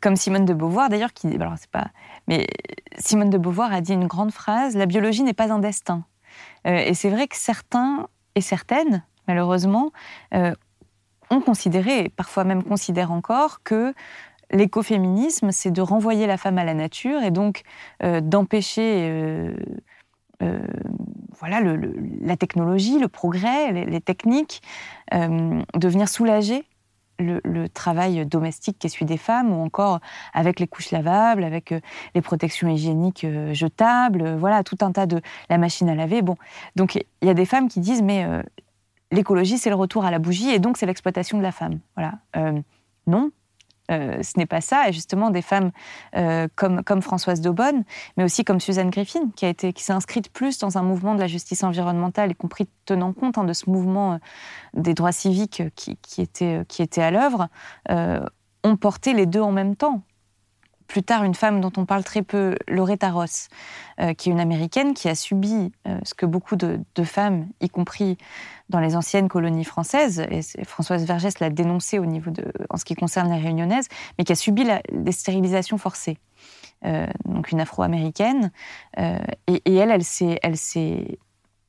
[0.00, 1.28] comme Simone de Beauvoir d'ailleurs, qui.
[1.28, 1.88] Alors, c'est pas.
[2.26, 2.46] Mais
[2.98, 6.04] Simone de Beauvoir a dit une grande phrase La biologie n'est pas un destin.
[6.64, 9.92] et c'est vrai que certains et certaines, malheureusement,
[10.34, 10.52] euh,
[11.30, 13.94] ont considéré, et parfois même considèrent encore, que
[14.50, 17.62] l'écoféminisme, c'est de renvoyer la femme à la nature et donc
[18.02, 19.54] euh, d'empêcher euh,
[21.38, 21.60] voilà,
[22.20, 24.60] la technologie, le progrès, les, techniques,
[25.12, 26.64] de venir soulager
[27.18, 30.00] le, travail domestique celui des femmes, ou encore
[30.34, 31.72] avec les couches lavables, avec
[32.14, 36.20] les protections hygiéniques jetables, voilà, tout un tas de la machine à laver.
[36.20, 36.36] Bon,
[36.76, 38.26] donc il y a des femmes qui disent mais
[39.14, 41.80] l'écologie, c'est le retour à la bougie et donc c'est l'exploitation de la femme.
[41.96, 42.14] Voilà.
[42.36, 42.60] Euh,
[43.06, 43.30] non,
[43.90, 44.88] euh, ce n'est pas ça.
[44.88, 45.70] Et justement, des femmes
[46.16, 47.84] euh, comme, comme Françoise Daubonne,
[48.16, 51.26] mais aussi comme Suzanne Griffin, qui, qui s'est inscrite plus dans un mouvement de la
[51.26, 54.18] justice environnementale, y compris tenant compte hein, de ce mouvement
[54.74, 57.48] des droits civiques qui, qui, était, qui était à l'œuvre,
[57.88, 60.02] ont porté les deux en même temps
[60.86, 63.48] plus tard une femme dont on parle très peu, Loretta Ross,
[64.00, 67.68] euh, qui est une américaine qui a subi euh, ce que beaucoup de, femmes, y
[67.68, 68.18] compris
[68.68, 72.84] dans les anciennes colonies françaises, et Françoise Vergès l'a dénoncé au niveau de, en ce
[72.84, 76.18] qui concerne les réunionnaises, mais qui a subi la, des stérilisations forcées.
[76.84, 78.50] Euh, donc une afro-américaine.
[78.98, 81.18] Et, elle, elle s'est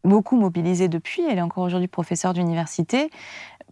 [0.03, 1.24] beaucoup mobilisée depuis.
[1.24, 3.09] Elle est encore aujourd'hui professeure d'université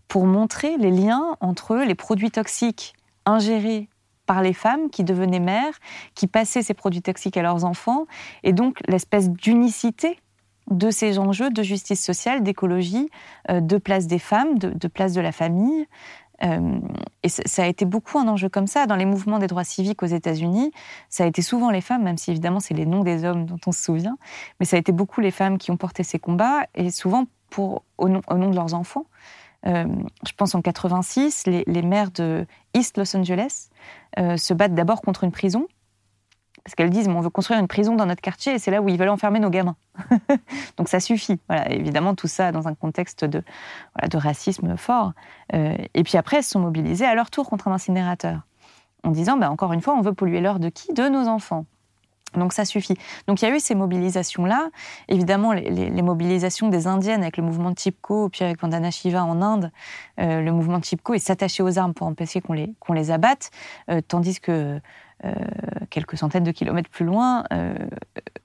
[0.07, 2.93] pour montrer les liens entre les produits toxiques
[3.25, 3.89] ingérés
[4.25, 5.79] par les femmes qui devenaient mères,
[6.15, 8.05] qui passaient ces produits toxiques à leurs enfants,
[8.43, 10.17] et donc l'espèce d'unicité
[10.71, 13.09] de ces enjeux de justice sociale, d'écologie,
[13.49, 15.87] euh, de place des femmes, de, place de la famille.
[16.43, 16.79] Euh,
[17.21, 18.85] et ça a été beaucoup un enjeu comme ça.
[18.85, 20.71] Dans les mouvements des droits civiques aux États-Unis,
[21.09, 23.59] ça a été souvent les femmes, même si évidemment c'est les noms des hommes dont
[23.67, 24.17] on se souvient,
[24.59, 27.83] mais ça a été beaucoup les femmes qui ont porté ces combats, et souvent pour,
[27.97, 29.05] au, nom, au nom de leurs enfants.
[29.65, 29.85] Euh,
[30.25, 33.69] je pense en 86, les, maires de East Los Angeles
[34.19, 35.67] euh, se battent d'abord contre une prison,
[36.63, 38.89] parce qu'elles disent on veut construire une prison dans notre quartier et c'est là où
[38.89, 39.75] ils veulent enfermer nos gamins.
[40.77, 41.39] Donc ça suffit.
[41.47, 43.43] Voilà, évidemment, tout ça dans un contexte de,
[44.09, 45.13] de racisme fort.
[45.53, 48.41] Euh, et puis après, elles se sont mobilisées à leur tour contre un incinérateur,
[49.03, 50.93] en disant bah, encore une fois, on veut polluer l'heure de qui?
[50.93, 51.65] De nos enfants.
[52.39, 52.95] Donc ça suffit.
[53.27, 54.69] Donc il y a eu ces mobilisations-là.
[55.07, 59.71] Évidemment, les, mobilisations des Indiennes avec le mouvement Chipko, puis avec Vandana Shiva en Inde,
[60.19, 63.51] euh, le mouvement Chipko est s'attacher aux armes pour empêcher qu'on les, qu'on les abatte,
[63.89, 64.79] euh, tandis que
[65.25, 65.33] euh,
[65.89, 67.45] quelques centaines de kilomètres plus loin,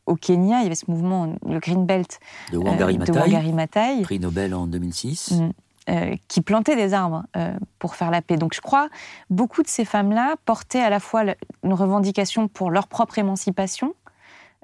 [0.07, 2.21] au Kenya, il y avait ce mouvement, le Green Belt
[2.53, 5.41] de Wangari, Maatai, prix Nobel en 2006.
[5.89, 8.37] Euh, qui plantaient des arbres euh, pour faire la paix.
[8.37, 8.91] Donc je crois
[9.31, 11.23] beaucoup de ces femmes-là portaient à la fois
[11.63, 13.95] une revendication pour leur propre émancipation,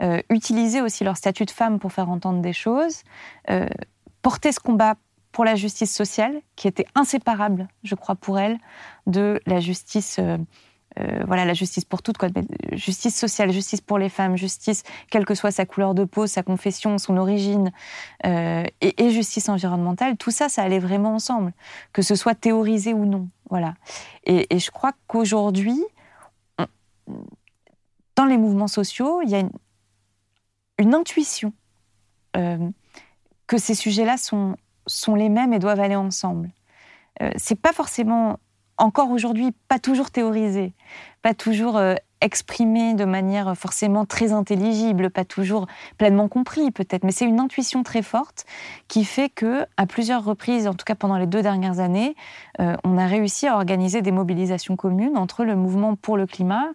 [0.03, 3.05] euh, utilisaient aussi leur statut de femme pour faire entendre des choses,
[4.21, 4.97] portaient ce combat
[5.33, 8.59] pour la justice sociale, qui était inséparable, je crois, pour elles,
[9.07, 10.21] de la justice
[11.01, 12.29] euh, voilà, la justice pour toutes, quoi.
[12.73, 16.43] justice sociale, justice pour les femmes, justice, quelle que soit sa couleur de peau, sa
[16.43, 17.73] confession, son origine,
[18.27, 21.53] euh, et, justice environnementale, tout ça, ça allait vraiment ensemble,
[21.93, 23.29] que ce soit théorisé ou non.
[23.51, 23.75] Voilà.
[24.25, 25.83] Et, je crois qu'aujourd'hui,
[28.17, 29.43] dans les mouvements sociaux, il y a
[30.79, 31.53] une, intuition
[32.37, 32.71] euh,
[33.49, 36.51] que ces sujets-là sont, sont les mêmes et doivent aller ensemble.
[37.23, 38.39] Euh, c'est pas forcément
[38.79, 40.75] encore aujourd'hui pas toujours théorisé,
[41.23, 41.95] pas toujours euh,
[42.25, 45.67] exprimé de manière forcément très intelligible, pas toujours
[45.99, 48.47] pleinement compris peut-être, mais c'est une intuition très forte
[48.89, 52.17] qui fait que, à plusieurs reprises, en tout cas pendant les deux dernières années,
[52.61, 56.69] euh, on a réussi à organiser des mobilisations communes entre le mouvement pour le climat,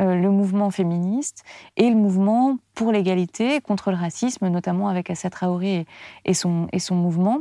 [0.00, 1.44] euh, le mouvement féministe
[1.76, 5.86] et le mouvement pour l'égalité contre le racisme, notamment avec Assa Traoré
[6.24, 7.40] et son, et son mouvement.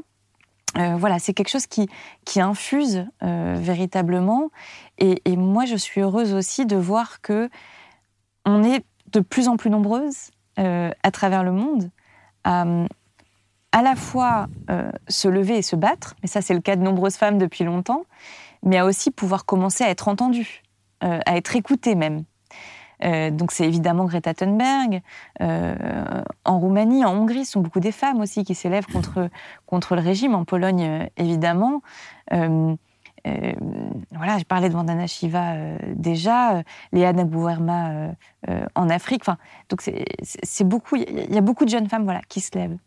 [0.78, 1.88] Euh, voilà, c'est quelque chose qui,
[2.26, 4.50] qui infuse euh, véritablement.
[4.98, 7.50] Et, moi, je suis heureuse aussi de voir que
[8.46, 11.90] on est de plus en plus nombreuses euh, à travers le monde
[12.44, 12.66] à
[13.76, 14.50] à la fois
[15.08, 18.06] se lever et se battre, mais ça c'est le cas de nombreuses femmes depuis longtemps,
[18.62, 20.62] mais à aussi pouvoir commencer à être entendues,
[21.02, 22.24] à être écoutées même.
[23.04, 25.02] Euh, donc c'est évidemment Greta Thunberg.
[25.42, 29.30] Euh, en Roumanie, en Hongrie, ce sont beaucoup des femmes aussi qui s'élèvent contre,
[29.66, 30.36] contre le régime.
[30.36, 31.82] En Pologne, euh, évidemment.
[32.32, 32.78] voilà,
[34.38, 35.56] je parlais de Vandana Shiva
[35.96, 38.10] déjà, Léa Nabouerma
[38.76, 39.24] en Afrique.
[39.24, 39.38] Enfin,
[39.70, 42.78] donc c'est beaucoup, il y a beaucoup de jeunes femmes voilà qui se lèvent.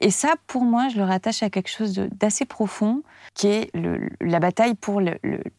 [0.00, 3.02] Et ça, pour moi, je le rattache à quelque chose d'assez profond,
[3.34, 3.70] qui est
[4.20, 5.00] la bataille pour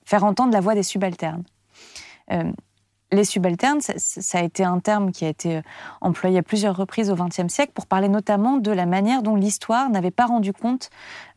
[0.06, 1.44] faire entendre la voix des subalternes.
[3.12, 5.62] Les subalternes, ça, a été un terme qui a été euh,
[6.02, 9.90] employé à plusieurs reprises au XXe siècle pour parler notamment de la manière dont l'histoire
[9.90, 10.90] n'avait pas rendu compte,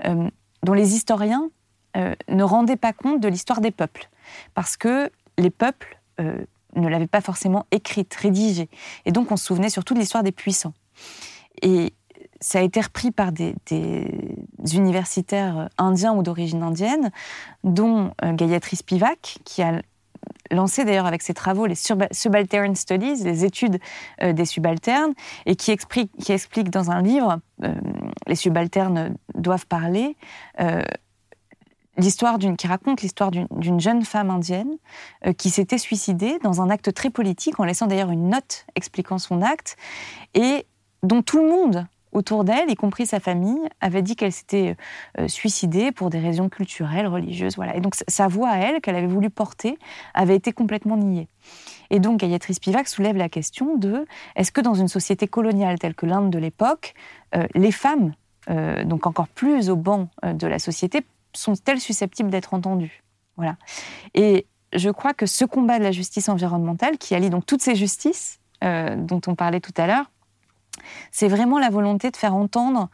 [0.06, 0.30] euh,
[0.62, 1.50] dont les historiens
[1.96, 4.08] euh, ne rendaient pas compte de l'histoire des peuples.
[4.54, 5.96] Parce que les peuples
[6.74, 8.68] ne l'avaient pas forcément écrite, rédigée.
[9.04, 10.74] Et donc on se souvenait surtout de l'histoire des puissants.
[11.62, 11.94] Et
[12.40, 13.54] ça a été repris par des,
[14.74, 17.12] universitaires indiens ou d'origine indienne,
[17.62, 19.80] dont Gayatri Spivak, qui a
[20.50, 23.78] lancé d'ailleurs avec ses travaux les Subaltern Studies, les études
[24.22, 25.14] euh, des subalternes,
[25.46, 27.74] et qui explique, dans un livre, euh,
[28.26, 30.16] Les subalternes doivent parler,
[30.60, 30.82] euh,
[31.96, 34.76] l'histoire d'une, qui raconte l'histoire d'une, jeune femme indienne
[35.36, 39.42] qui s'était suicidée dans un acte très politique, en laissant d'ailleurs une note expliquant son
[39.42, 39.76] acte,
[40.34, 40.64] et
[41.02, 44.76] dont tout le monde autour d'elle, y compris sa famille, avait dit qu'elle s'était
[45.18, 47.56] euh, suicidée pour des raisons culturelles, religieuses.
[47.56, 47.76] Voilà.
[47.76, 49.78] Et donc sa voix à elle, qu'elle avait voulu porter,
[50.14, 51.28] avait été complètement niée.
[51.90, 54.06] Et donc Gayatri Spivak soulève la question de
[54.36, 56.94] est-ce que dans une société coloniale telle que l'Inde de l'époque,
[57.34, 58.14] euh, les femmes,
[58.50, 61.02] euh, donc encore plus au banc de la société,
[61.34, 63.02] sont-elles susceptibles d'être entendues?
[63.36, 63.56] Voilà.
[64.14, 67.74] Et je crois que ce combat de la justice environnementale, qui allie donc toutes ces
[67.74, 70.10] justices dont on parlait tout à l'heure,
[71.10, 72.88] c'est vraiment la volonté de faire entendre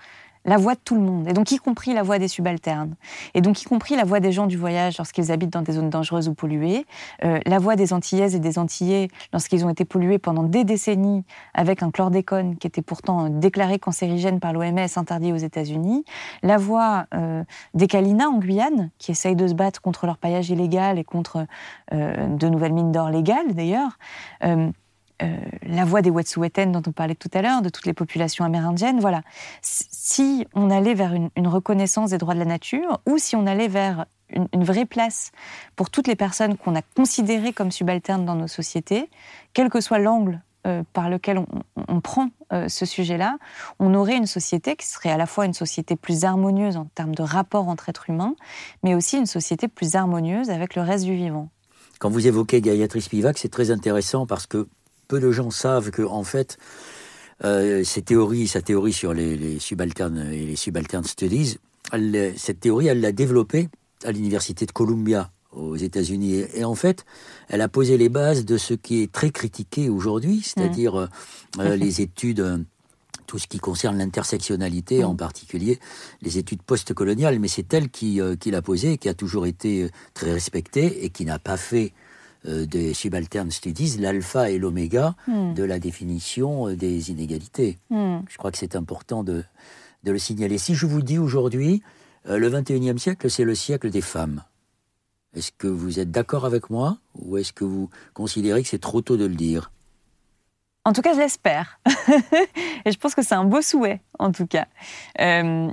[0.45, 2.97] la voix de tout le monde, et donc y compris la voix des subalternes,
[3.33, 5.91] et donc y compris la voix des gens du voyage lorsqu'ils habitent dans des zones
[5.91, 6.85] dangereuses ou polluées,
[7.25, 11.25] euh, la voix des Antillaises et des Antillais lorsqu'ils ont été pollués pendant des décennies
[11.55, 16.05] avec un chlordécone qui était pourtant déclaré cancérigène par l'OMS, interdit aux États-Unis,
[16.43, 17.43] la voix euh,
[17.73, 21.47] des Kalinas en Guyane, qui essayent de se battre contre leur paillage illégal et contre
[21.93, 23.99] euh, de nouvelles mines d'or légales d'ailleurs.
[25.23, 28.45] Euh, la voix des Wet'suwet'en dont on parlait tout à l'heure, de toutes les populations
[28.45, 28.99] amérindiennes.
[28.99, 29.23] Voilà.
[29.63, 33.69] Si on allait vers une, reconnaissance des droits de la nature, ou si on allait
[33.69, 35.31] vers une, vraie place
[35.77, 39.09] pour toutes les personnes qu'on a considérées comme subalternes dans nos sociétés,
[39.53, 41.39] quel que soit l'angle euh, par lequel
[41.89, 43.39] on, prend euh, ce sujet-là,
[43.79, 47.15] on aurait une société qui serait à la fois une société plus harmonieuse en termes
[47.15, 48.35] de rapport entre êtres humains,
[48.83, 51.51] mais aussi une société plus harmonieuse avec le reste du vivant.
[52.01, 54.67] Quand vous évoquez Gayatri Spivak, c'est très intéressant parce que
[55.07, 56.59] peu de gens savent que, en fait,
[57.45, 61.59] euh, ces théories, sa théorie sur les, subalternes et les subaltern studies,
[62.37, 63.69] cette théorie, elle l'a développée
[64.05, 66.45] à l'université de Columbia aux États-Unis.
[66.55, 67.05] Et, en fait,
[67.49, 71.61] elle a posé les bases de ce qui est très critiqué aujourd'hui, c'est-à-dire mmh.
[71.61, 72.59] euh, les études, euh,
[73.27, 75.07] tout ce qui concerne l'intersectionnalité, mmh.
[75.07, 75.79] en particulier
[76.23, 77.39] les études postcoloniales.
[77.39, 81.25] Mais c'est elle qui, qui l'a posé, qui a toujours été très respectée et qui
[81.25, 81.93] n'a pas fait
[82.47, 85.55] euh, des subaltern studies l'alpha et l'oméga hmm.
[85.55, 87.79] de la définition euh, des inégalités.
[87.91, 88.19] Hmm.
[88.29, 89.45] Je crois que c'est important de,
[90.05, 90.59] de, le signaler.
[90.59, 91.83] Si je vous dis aujourd'hui,
[92.27, 94.43] le 21e siècle, c'est le siècle des femmes.
[95.35, 99.03] Est-ce que vous êtes d'accord avec moi ou est-ce que vous considérez que c'est trop
[99.03, 99.71] tôt de le dire?
[100.85, 101.81] En tout cas, je l'espère.
[102.85, 104.67] Et je pense que c'est un beau souhait, en tout cas.
[105.21, 105.71] Euh,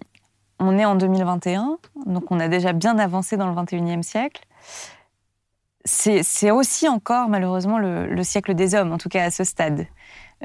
[0.60, 4.46] on est en 2021, donc on a déjà bien avancé dans le 21e siècle.
[5.84, 9.88] C'est aussi encore, malheureusement, le, siècle des hommes, en tout cas à ce stade.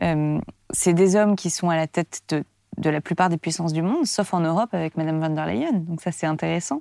[0.02, 2.22] Euh, c'est des hommes qui sont à la tête
[2.78, 5.72] de, la plupart des puissances du monde, sauf en Europe avec Madame von der Leyen.
[5.72, 6.80] Donc ça, c'est intéressant.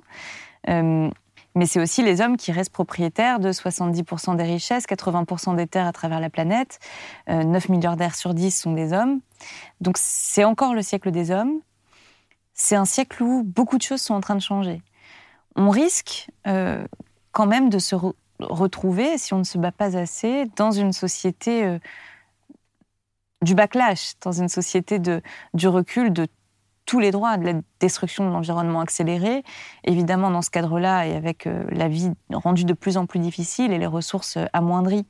[0.68, 1.10] Euh,
[1.56, 5.86] mais c'est aussi les hommes qui restent propriétaires de 70% des richesses, 80% des terres
[5.86, 6.78] à travers la planète.
[7.28, 9.20] 9 euh, milliardaires sur 10 sont des hommes.
[9.80, 11.60] Donc c'est encore le siècle des hommes.
[12.52, 14.82] C'est un siècle où beaucoup de choses sont en train de changer.
[15.56, 16.86] On risque euh,
[17.32, 17.96] quand même de se
[18.40, 21.78] retrouver, si on ne se bat pas assez, dans une société euh,
[23.42, 26.26] du backlash, dans une société du recul de
[26.84, 29.42] tous les droits, de la destruction de l'environnement accéléré.
[29.84, 33.72] Évidemment, dans ce cadre-là, et avec euh, la vie rendue de plus en plus difficile
[33.72, 35.06] et les ressources euh, amoindries,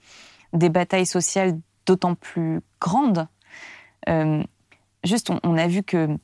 [0.53, 3.29] des batailles sociales d'autant plus grandes.
[5.05, 6.17] Juste, on, a vu que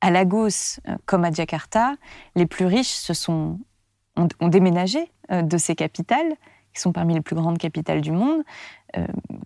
[0.00, 1.94] à Lagos, comme à Jakarta,
[2.34, 3.60] les plus riches se sont,
[4.40, 6.34] ont, déménagé de ces capitales,
[6.74, 8.42] qui sont parmi les plus grandes capitales du monde,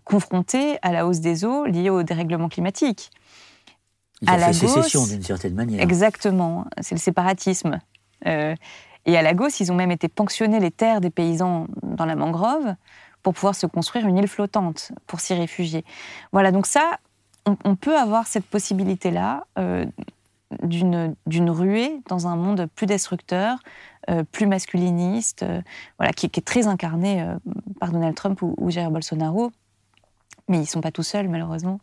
[0.05, 3.11] confrontées à la hausse des eaux liée au dérèglement climatique
[4.27, 5.81] à la sécession d'une certaine manière.
[5.81, 7.81] Exactement, c'est le séparatisme.
[8.27, 8.55] Euh,
[9.07, 12.75] et à Lagos, ils ont même été ponctionner les terres des paysans dans la mangrove
[13.23, 15.85] pour pouvoir se construire une île flottante pour s'y réfugier.
[16.33, 16.99] Voilà, donc ça,
[17.47, 19.85] on, peut avoir cette possibilité-là euh,
[20.63, 23.59] d'une ruée dans un monde plus destructeur,
[24.11, 25.45] euh, plus masculiniste,
[25.99, 27.27] voilà, qui, est très incarné
[27.81, 29.51] par Donald Trump ou, ou Jair Bolsonaro
[30.49, 31.81] mais ils ne sont pas tout seuls malheureusement.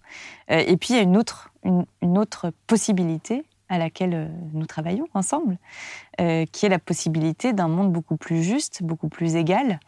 [0.50, 4.66] Euh, et puis il y a une autre, une, autre possibilité à laquelle euh, nous
[4.66, 5.58] travaillons ensemble,
[6.20, 9.80] euh, qui est la possibilité d'un monde beaucoup plus juste, beaucoup plus égal,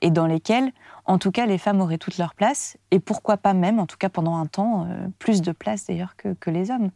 [0.00, 0.72] et dans lesquels,
[1.04, 3.98] en tout cas, les femmes auraient toute leur place, et pourquoi pas même, en tout
[3.98, 4.88] cas pendant un temps,
[5.20, 6.90] plus de place d'ailleurs que, que les hommes.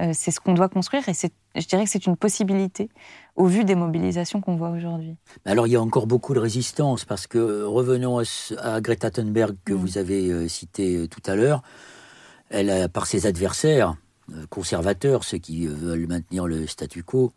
[0.00, 2.88] Euh, c'est ce qu'on doit construire et je dirais que c'est une possibilité
[3.34, 5.16] au vu des mobilisations qu'on voit aujourd'hui.
[5.44, 8.20] Alors il y a encore beaucoup de résistance parce que revenons
[8.58, 9.76] à, Greta Thunberg que mm.
[9.76, 11.62] vous avez euh, cité euh, tout à l'heure.
[12.50, 13.96] Elle a, par ses adversaires
[14.50, 17.32] conservateurs, ceux qui veulent maintenir le statu quo,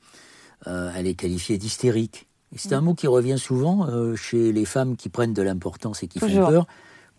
[0.66, 2.28] elle est qualifiée d'hystérique.
[2.56, 2.86] c'est un mm.
[2.86, 6.68] mot qui revient souvent chez les femmes qui prennent de l'importance et qui font peur,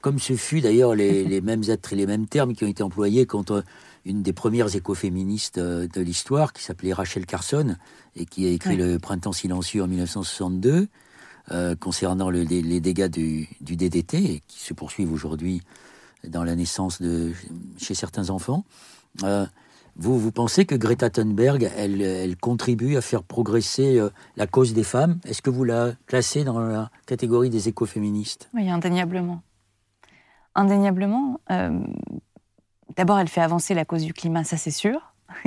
[0.03, 1.63] comme ce fut d'ailleurs les, les, mêmes
[1.93, 3.65] les mêmes termes qui ont été employés contre
[4.05, 7.77] une des premières écoféministes euh, de l'histoire, qui s'appelait Rachel Carson,
[8.17, 10.89] et qui a écrit Le Printemps silencieux en 1962,
[11.51, 12.45] euh, concernant les,
[12.81, 15.63] dégâts du, DDT, et qui se poursuivent aujourd'hui
[16.27, 17.33] dans la naissance de,
[17.79, 18.65] chez certains enfants.
[19.23, 19.47] Euh,
[19.97, 24.01] vous, vous pensez que Greta Thunberg, elle, elle contribue à faire progresser
[24.37, 25.19] la cause des femmes?
[25.25, 28.49] Est-ce que vous la classez dans la catégorie des écoféministes?
[28.55, 29.43] Oui, indéniablement.
[30.55, 31.41] Indéniablement.
[32.97, 35.13] D'abord, elle fait avancer la cause du climat, ça c'est sûr.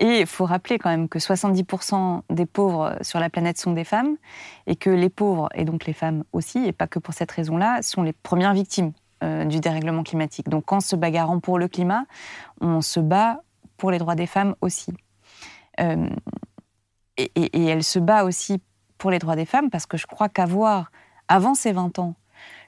[0.00, 3.84] et il faut rappeler quand même que 70% des pauvres sur la planète sont des
[3.84, 4.16] femmes
[4.66, 7.82] et que les pauvres, et donc les femmes aussi, et pas que pour cette raison-là,
[7.82, 8.92] sont les premières victimes
[9.22, 10.48] euh, du dérèglement climatique.
[10.48, 12.04] Donc en se bagarrant pour le climat,
[12.60, 13.42] on se bat
[13.76, 14.92] pour les droits des femmes aussi.
[15.80, 16.08] Euh,
[17.16, 18.60] et, et, elle se bat aussi
[18.98, 20.90] pour les droits des femmes parce que je crois qu'avoir,
[21.28, 22.14] avant ses 20 ans,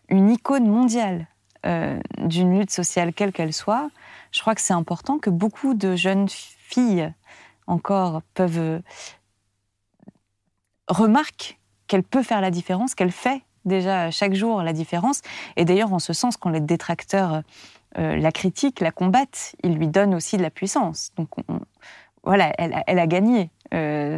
[0.09, 1.27] une icône mondiale
[1.67, 3.91] euh, d'une lutte sociale quelle qu'elle soit,
[4.31, 7.13] je crois que c'est important que beaucoup de jeunes filles
[7.67, 8.79] encore peuvent euh,
[10.87, 11.59] remarquer
[11.89, 15.23] qu'elle peut faire la différence, qu'elle fait déjà chaque jour la différence.
[15.57, 17.43] Et d'ailleurs, en ce sens, quand les détracteurs
[17.99, 21.11] euh, la critiquent, la combattent, ils lui donnent aussi de la puissance.
[21.17, 21.31] Donc
[22.23, 23.51] voilà, elle, a gagné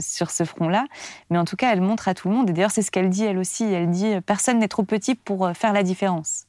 [0.00, 0.84] sur ce front-là.
[1.30, 3.08] Mais en tout cas, elle montre à tout le monde, et d'ailleurs c'est ce qu'elle
[3.08, 6.46] dit elle aussi, elle dit, personne n'est trop petit pour faire la différence.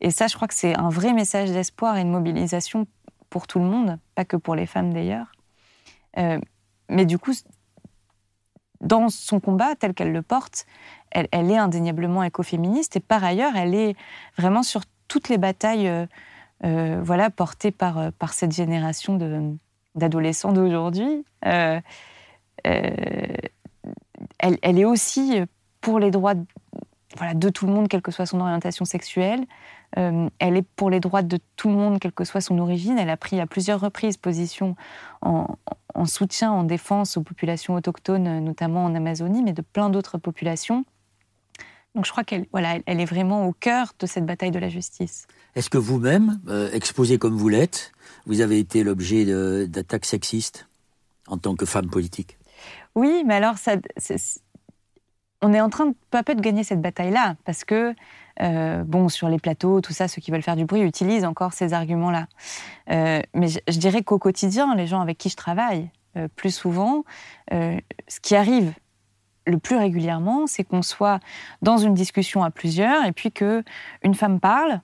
[0.00, 2.86] Et ça, je crois que c'est un vrai message d'espoir et de mobilisation
[3.30, 5.32] pour tout le monde, pas que pour les femmes d'ailleurs.
[6.18, 6.38] Euh,
[6.88, 7.32] mais du coup,
[8.80, 10.66] dans son combat tel qu'elle le porte,
[11.10, 13.96] elle, est indéniablement écoféministe et par ailleurs, elle est
[14.36, 16.06] vraiment sur toutes les batailles euh,
[16.64, 19.16] euh, voilà, portées par, par cette génération
[19.94, 21.24] d'adolescents d'aujourd'hui.
[21.40, 21.82] Elle,
[24.38, 25.40] elle, est aussi
[25.80, 26.34] pour les droits
[27.16, 29.46] voilà, de tout le monde, quelle que soit son orientation sexuelle.
[29.98, 32.98] Euh, elle est pour les droits de tout le monde, quelle que soit son origine.
[32.98, 34.76] Elle a pris à plusieurs reprises position
[35.22, 35.56] en,
[36.04, 40.84] soutien, en défense aux populations autochtones, notamment en Amazonie, mais de plein d'autres populations.
[41.94, 44.68] Donc je crois qu'elle voilà, elle est vraiment au cœur de cette bataille de la
[44.68, 45.26] justice.
[45.54, 47.92] Est-ce que vous-même, euh, exposé comme vous l'êtes,
[48.26, 49.24] vous avez été l'objet
[49.66, 50.68] d'attaques sexistes
[51.26, 52.36] en tant que femme politique?
[52.94, 53.76] Oui, mais alors, ça,
[55.42, 57.94] on est en train de peu à peu de gagner cette bataille-là, parce que,
[58.42, 61.52] euh, bon, sur les plateaux, tout ça, ceux qui veulent faire du bruit utilisent encore
[61.52, 62.26] ces arguments-là.
[62.90, 67.04] Euh, mais je, dirais qu'au quotidien, les gens avec qui je travaille, euh, plus souvent,
[67.50, 68.72] ce qui arrive
[69.46, 71.20] le plus régulièrement, c'est qu'on soit
[71.62, 73.62] dans une discussion à plusieurs, et puis que
[74.02, 74.80] une femme parle,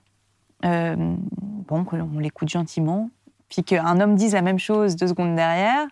[0.61, 3.09] bon, qu'on l'écoute gentiment,
[3.49, 5.87] puis qu'un homme dise la même chose deux secondes derrière,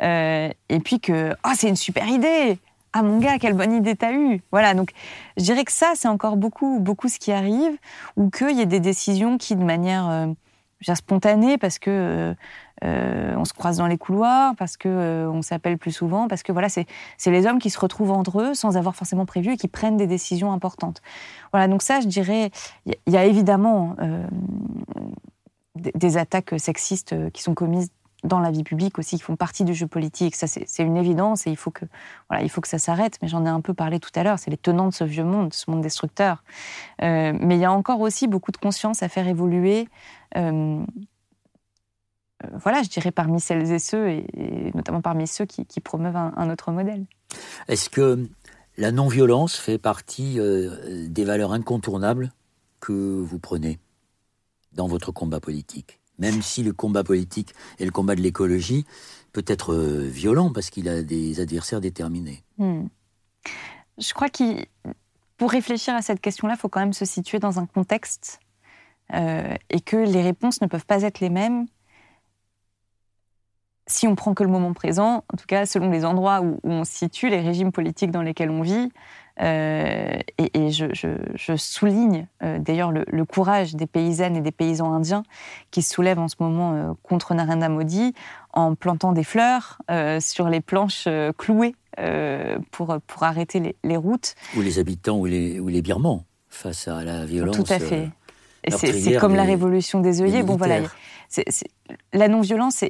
[0.00, 2.58] et puis que oh, c'est une super idée,
[2.96, 4.40] ah mon gars, quelle bonne idée t'as eue.
[4.52, 4.90] Voilà, donc
[5.36, 7.76] je dirais que ça, c'est encore beaucoup, beaucoup ce qui arrive,
[8.16, 12.34] ou qu'il y ait des décisions qui, de manière euh, spontanée, parce que euh,
[12.84, 16.52] euh, on se croise dans les couloirs, parce que on s'appelle plus souvent, parce que
[16.52, 16.86] voilà, c'est
[17.26, 20.06] les hommes qui se retrouvent entre eux sans avoir forcément prévu et qui prennent des
[20.06, 21.02] décisions importantes.
[21.52, 22.52] Voilà, donc ça, je dirais,
[22.86, 23.96] il y, a évidemment
[25.74, 27.90] des attaques sexistes qui sont commises
[28.24, 30.34] dans la vie publique aussi, qui font partie du jeu politique.
[30.34, 31.84] Ça, c'est une évidence et il faut que,
[32.28, 33.18] voilà, il faut que ça s'arrête.
[33.22, 34.38] Mais j'en ai un peu parlé tout à l'heure.
[34.38, 36.42] C'est les tenants de ce vieux monde, ce monde destructeur.
[37.02, 39.88] Euh, mais il y a encore aussi beaucoup de conscience à faire évoluer.
[40.36, 40.82] Euh,
[42.42, 46.50] euh, voilà, je dirais parmi celles et ceux, et, notamment parmi ceux qui, promeuvent un,
[46.50, 47.04] autre modèle.
[47.68, 48.26] Est-ce que
[48.78, 50.38] la non-violence fait partie
[51.08, 52.32] des valeurs incontournables
[52.80, 53.78] que vous prenez
[54.72, 56.00] dans votre combat politique?
[56.18, 58.84] Même si le combat politique et le combat de l'écologie
[59.32, 62.42] peut être euh, violent parce qu'il a des adversaires déterminés.
[62.58, 62.86] Hmm.
[63.98, 64.64] Je crois que
[65.36, 68.40] pour réfléchir à cette question-là, il faut quand même se situer dans un contexte
[69.12, 71.66] euh, et que les réponses ne peuvent pas être les mêmes
[73.86, 76.84] si on prend que le moment présent, en tout cas selon les endroits où, on
[76.84, 78.90] se situe, les régimes politiques dans lesquels on vit.
[79.40, 85.24] Euh, et, je, souligne euh, d'ailleurs le, courage des paysannes et des paysans indiens
[85.72, 88.14] qui se soulèvent en ce moment euh, contre Narendra Modi
[88.52, 89.78] en plantant des fleurs
[90.20, 91.74] sur les planches clouées
[92.70, 94.36] pour, pour arrêter les, routes.
[94.56, 97.56] Ou les habitants ou les, ou les Birmans face à la violence.
[97.56, 98.10] Tout à fait.
[98.68, 100.44] c'est comme la révolution des œillets.
[100.44, 100.82] Bon voilà,
[102.12, 102.84] la non-violence,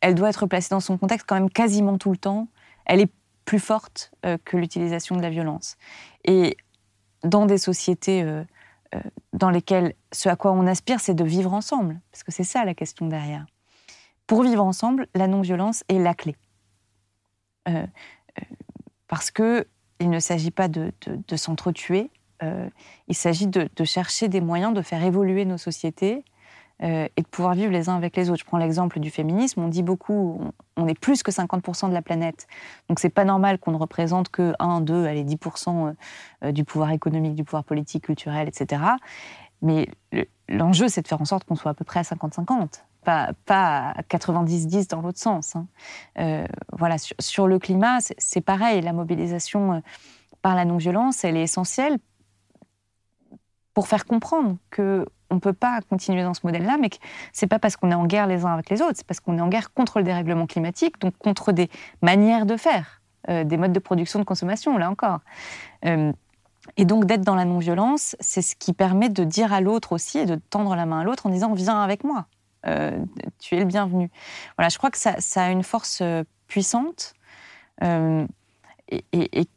[0.00, 2.48] elle doit être placée dans son contexte quand même quasiment tout le temps.
[2.84, 3.10] Elle est
[3.44, 5.76] plus forte euh, que l'utilisation de la violence.
[6.24, 6.56] Et
[7.22, 8.44] dans des sociétés euh,
[8.94, 9.00] euh,
[9.32, 12.64] dans lesquelles ce à quoi on aspire, c'est de vivre ensemble, parce que c'est ça
[12.64, 13.46] la question derrière.
[14.26, 16.36] Pour vivre ensemble, la non-violence est la clé.
[19.06, 19.66] parce que
[20.00, 22.10] il ne s'agit pas de, de, s'entretuer,
[23.06, 26.24] il s'agit de, de, chercher des moyens de faire évoluer nos sociétés
[26.84, 28.40] euh, et de pouvoir vivre les uns avec les autres.
[28.40, 29.62] Je prends l'exemple du féminisme.
[29.62, 30.40] On dit beaucoup,
[30.76, 32.46] on, est plus que 50% de la planète.
[32.88, 35.94] Donc c'est pas normal qu'on ne représente que 1, 2, allez, 10%
[36.42, 38.82] euh, du pouvoir économique, du pouvoir politique, culturel, etc.
[39.62, 39.88] Mais
[40.48, 42.82] l'enjeu, c'est de faire en sorte qu'on soit à peu près à 50-50.
[43.02, 45.56] Pas, à 90-10 dans l'autre sens.
[45.56, 45.66] Hein.
[46.18, 48.82] Euh, voilà, sur, le climat, c'est pareil.
[48.82, 49.82] La mobilisation
[50.42, 51.98] par la non-violence, elle est essentielle
[53.74, 56.96] pour faire comprendre que on ne peut pas continuer dans ce modèle-là, mais que
[57.32, 59.36] c'est pas parce qu'on est en guerre les uns avec les autres, c'est parce qu'on
[59.36, 61.68] est en guerre contre le dérèglement climatique, donc contre des
[62.02, 65.20] manières de faire, euh, des modes de production, de consommation, là encore.
[65.84, 66.12] Euh,
[66.76, 70.18] et donc d'être dans la non-violence, c'est ce qui permet de dire à l'autre aussi
[70.18, 72.26] et de tendre la main à l'autre en disant viens avec moi,
[72.66, 72.96] euh,
[73.38, 74.10] tu es le bienvenu.
[74.56, 76.02] Voilà, je crois que ça, a une force
[76.46, 77.14] puissante
[77.82, 79.48] et,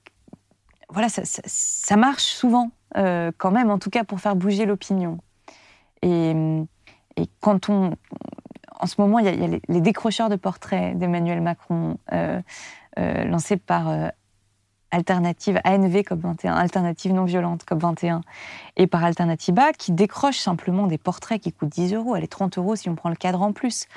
[0.89, 5.19] voilà, ça, marche souvent quand même, en tout cas pour faire bouger l'opinion.
[6.01, 6.35] Et,
[7.41, 7.95] quand on.
[8.79, 12.39] En ce moment, il y a, les, décrocheurs de portraits d'Emmanuel Macron euh,
[12.99, 14.09] euh, lancés par euh,
[14.91, 18.21] Alternative ANV COP21, Alternative non violente COP21,
[18.75, 22.75] et par Alternativa, qui décrochent simplement des portraits qui coûtent 10 euros, allez, 30 euros
[22.75, 23.87] si on prend le cadre en plus,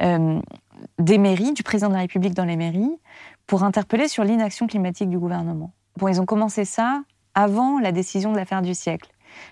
[0.00, 2.98] des mairies, du président de la République dans les mairies,
[3.46, 5.72] pour interpeller sur l'inaction climatique du gouvernement.
[5.96, 7.04] Bon, ils ont commencé ça
[7.34, 9.10] avant la décision de l'affaire du siècle.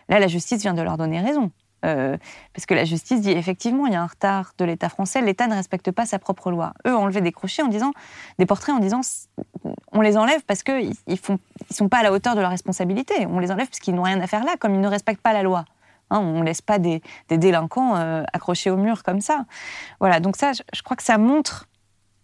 [0.09, 1.51] Là, la justice vient de leur donner raison.
[1.85, 2.17] Euh,
[2.55, 5.49] parce que la justice dit effectivement il y a un retard de l'État français, l'État
[5.49, 6.75] ne respecte pas sa propre loi.
[6.87, 7.93] Eux ont enlevé des crochets en disant
[8.39, 9.01] des portraits en disant
[9.91, 11.41] on les enlève parce qu'ils ils font
[11.71, 13.27] ils sont pas à la hauteur de leur responsabilité.
[13.27, 15.33] On les enlève parce qu'ils n'ont rien à faire là, comme ils ne respectent pas
[15.33, 15.65] la loi.
[16.11, 19.47] Hein, on ne laisse pas des, des délinquants euh, accrochés au mur comme ça.
[19.99, 21.69] Voilà, donc ça, je, crois que ça montre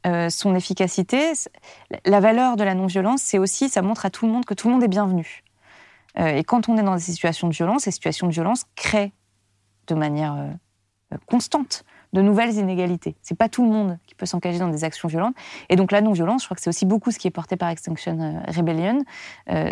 [0.07, 1.33] euh, son efficacité.
[2.05, 4.69] La valeur de la non-violence, c'est aussi, ça montre à tout le monde que tout
[4.69, 5.43] le monde est bienvenu.
[6.27, 9.13] Et quand on est dans des situations de violence, ces situations de violence créent
[9.87, 10.51] de manière euh,
[11.15, 13.17] euh, constante de nouvelles inégalités.
[13.23, 15.35] C'est pas tout le monde qui peut s'engager dans des actions violentes.
[15.69, 17.69] Et donc la non-violence, je crois que c'est aussi beaucoup ce qui est porté par
[17.69, 19.05] Extinction euh, Rebellion.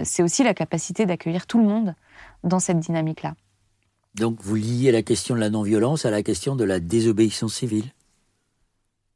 [0.05, 1.94] c'est aussi la capacité d'accueillir tout le monde
[2.44, 3.35] dans cette dynamique-là.
[4.14, 7.93] Donc vous liez la question de la non-violence à la question de la désobéissance civile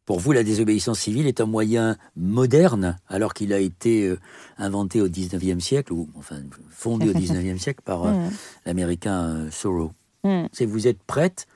[0.06, 4.18] Pour vous, la désobéissance civile est un moyen moderne, alors qu'il a été euh,
[4.59, 6.36] inventé au XIXe siècle, ou enfin
[6.70, 8.31] fondé au XIXe siècle par euh, mm.
[8.66, 9.93] l'Américain euh, Thoreau.
[10.24, 10.47] Mm.
[10.52, 11.47] C'est vous êtes prête,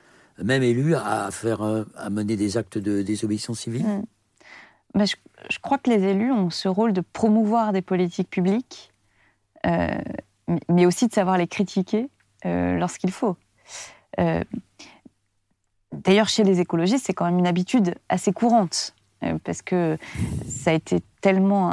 [0.42, 1.62] même élue, à faire,
[1.96, 3.86] à mener des actes de désobéissance civile?
[3.86, 4.04] Mm.
[4.94, 5.16] Mais je,
[5.60, 8.92] crois que les élus ont ce rôle de promouvoir des politiques publiques,
[9.64, 12.08] mais aussi de savoir les critiquer
[12.44, 13.36] lorsqu'il faut.
[16.02, 19.96] D'ailleurs, chez les écologistes, c'est quand même une habitude assez courante, euh, parce que
[20.48, 21.72] ça a été tellement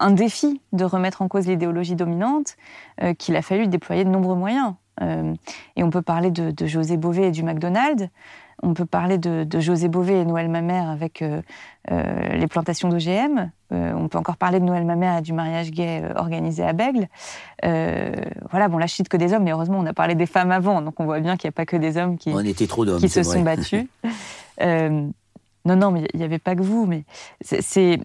[0.00, 2.56] un, défi de remettre en cause l'idéologie dominante
[3.02, 4.74] euh, qu'il a fallu déployer de nombreux moyens.
[5.00, 5.34] Euh,
[5.76, 8.08] et on peut parler de, de, José Bové et du McDonald's,
[8.62, 11.40] on peut parler de, José Bové et Noël Mamère avec euh,
[11.90, 13.50] euh, les plantations d'OGM.
[13.72, 17.08] Euh, on peut encore parler de Noël Mamère et du mariage gay organisé à Bègle.
[17.62, 20.50] voilà, bon, là, je cite que des hommes, mais heureusement, on a parlé des femmes
[20.50, 23.22] avant, donc on voit bien qu'il n'y a pas que des hommes qui, qui se
[23.22, 23.86] sont battus.
[24.60, 25.12] non,
[25.64, 27.04] non, mais il n'y avait pas que vous, mais
[27.40, 27.98] c'est.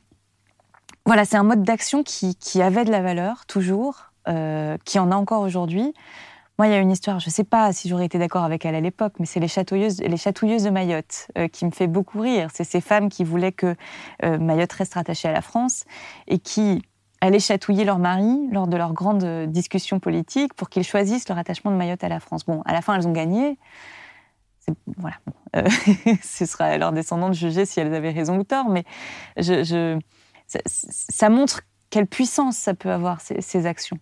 [1.05, 4.11] Voilà, c'est un mode d'action qui, qui, avait de la valeur, toujours,
[4.85, 5.93] qui en a encore aujourd'hui.
[6.59, 8.63] Moi, il y a une histoire, je ne sais pas si j'aurais été d'accord avec
[8.63, 11.88] elle à l'époque, mais c'est les chatouilleuses, les chatouilleuses de Mayotte euh, qui me fait
[11.88, 12.49] beaucoup rire.
[12.53, 13.75] C'est ces femmes qui voulaient que
[14.23, 15.85] euh, Mayotte reste rattachée à la France
[16.27, 16.84] et qui
[17.21, 21.71] allaient chatouiller leur mari lors de leurs grandes discussions politiques pour qu'ils choisissent le rattachement
[21.71, 22.45] de Mayotte à la France.
[22.45, 23.57] Bon, à la fin, elles ont gagné.
[24.97, 25.15] Voilà.
[25.55, 25.67] Euh,
[26.21, 28.84] ce sera à leurs descendants de juger si elles avaient raison ou tort, mais
[30.45, 33.97] ça, montre quelle puissance ça peut avoir, ces actions.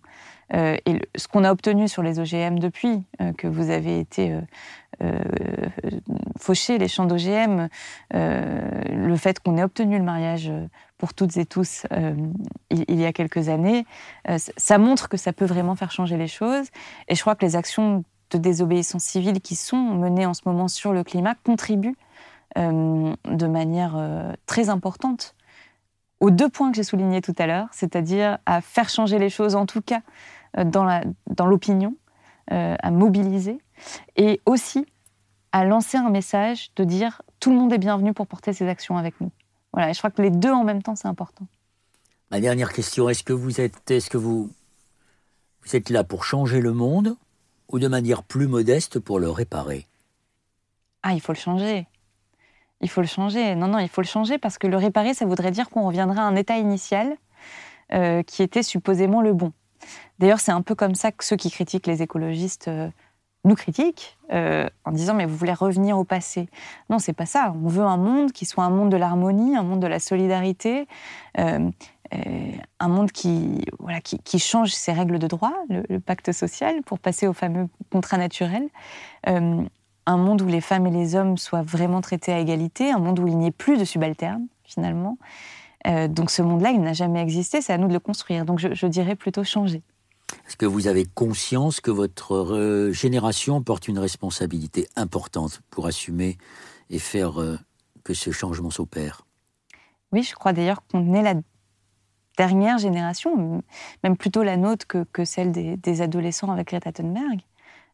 [0.54, 4.38] Euh, et ce qu'on a obtenu sur les OGM depuis euh, que vous avez été
[5.02, 5.18] euh,
[6.38, 7.68] fauché les champs d'OGM,
[8.12, 10.52] le fait qu'on ait obtenu le mariage
[10.98, 11.86] pour toutes et tous
[12.70, 13.86] il, y a quelques années,
[14.38, 16.66] ça montre que ça peut vraiment faire changer les choses.
[17.08, 20.68] Et je crois que les actions de désobéissance civile qui sont menées en ce moment
[20.68, 21.96] sur le climat contribuent
[22.56, 23.96] de manière
[24.46, 25.34] très importante
[26.20, 29.56] aux deux points que j'ai soulignés tout à l'heure, c'est-à-dire à faire changer les choses,
[29.56, 31.96] en tout cas euh, dans l'opinion,
[32.50, 33.58] euh, à mobiliser,
[34.16, 34.86] et aussi
[35.52, 38.96] à lancer un message de dire tout le monde est bienvenu pour porter ses actions
[38.96, 39.30] avec nous.
[39.72, 41.46] Voilà, et je crois que les deux en même temps, c'est important.
[42.30, 44.50] Ma dernière question, est-ce que vous êtes, est-ce que vous,
[45.62, 47.16] vous êtes là pour changer le monde
[47.68, 49.86] ou de manière plus modeste pour le réparer?
[51.02, 51.86] Ah, il faut le changer.
[52.80, 53.54] Il faut le changer.
[53.54, 56.20] Non, non, il faut le changer parce que le réparer, ça voudrait dire qu'on reviendrait
[56.20, 57.16] à un état initial
[57.92, 59.52] euh, qui était supposément le bon.
[60.18, 62.88] D'ailleurs, c'est un peu comme ça que ceux qui critiquent les écologistes euh,
[63.44, 66.48] nous critiquent, euh, en disant mais vous voulez revenir au passé.
[66.90, 67.54] Non, c'est pas ça.
[67.64, 70.86] On veut un monde qui soit un monde de l'harmonie, un monde de la solidarité,
[71.38, 71.70] euh,
[72.78, 77.26] un monde qui, voilà, qui, change ses règles de droit, le, pacte social, pour passer
[77.26, 78.68] au fameux contrat naturel.
[79.24, 83.18] un monde où les femmes et les hommes soient vraiment traités à égalité, un monde
[83.18, 85.16] où il n'y ait plus de subalternes, finalement.
[85.86, 88.44] Euh, donc ce monde-là, il n'a jamais existé, c'est à nous de le construire.
[88.44, 89.82] Donc je, dirais plutôt changer.
[90.46, 96.38] Est-ce que vous avez conscience que votre euh, génération porte une responsabilité importante pour assumer
[96.90, 97.58] et faire euh,
[98.04, 99.26] que ce changement s'opère?
[100.12, 101.34] Oui, je crois d'ailleurs qu'on est la
[102.38, 103.62] dernière génération,
[104.02, 107.40] même plutôt la nôtre que, celle des, adolescents avec Greta Thunberg.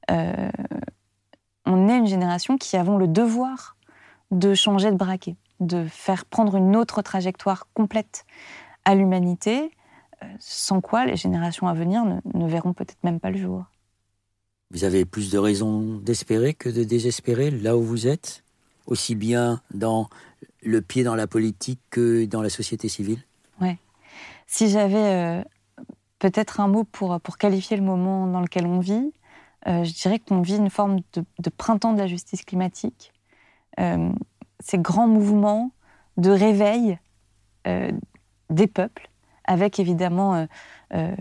[0.09, 3.77] on est une génération qui avons le devoir
[4.31, 8.24] de changer de braquet de faire prendre une autre trajectoire complète
[8.85, 9.70] à l'humanité,
[10.22, 13.64] euh, sans quoi les générations à venir ne, verront peut-être même pas le jour.
[14.70, 18.44] Vous avez plus de raisons d'espérer que de désespérer là où vous êtes,
[18.86, 20.09] aussi bien dans
[20.62, 23.22] le pied dans la politique que dans la société civile?
[23.60, 23.78] Ouais.
[24.47, 25.43] Si j'avais euh,
[26.18, 29.12] peut-être un mot pour, pour qualifier le moment dans lequel on vit,
[29.66, 33.12] euh, je dirais qu'on vit une forme de, printemps de la justice climatique
[34.60, 35.70] ces grands mouvements
[36.16, 36.98] de réveil
[37.66, 37.90] euh,
[38.51, 39.09] des peuples,
[39.44, 40.47] avec évidemment euh,
[40.94, 41.14] euh,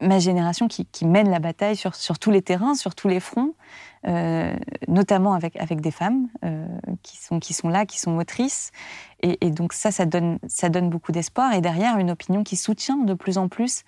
[0.00, 3.54] ma génération qui, mène la bataille sur, tous les terrains, sur tous les fronts,
[4.88, 6.28] notamment avec, avec des femmes
[7.02, 8.70] qui, sont, qui sont là, qui sont motrices.
[9.20, 11.52] Et, et donc ça, ça donne, ça donne beaucoup d'espoir.
[11.52, 13.84] Et derrière, une opinion qui soutient de plus en plus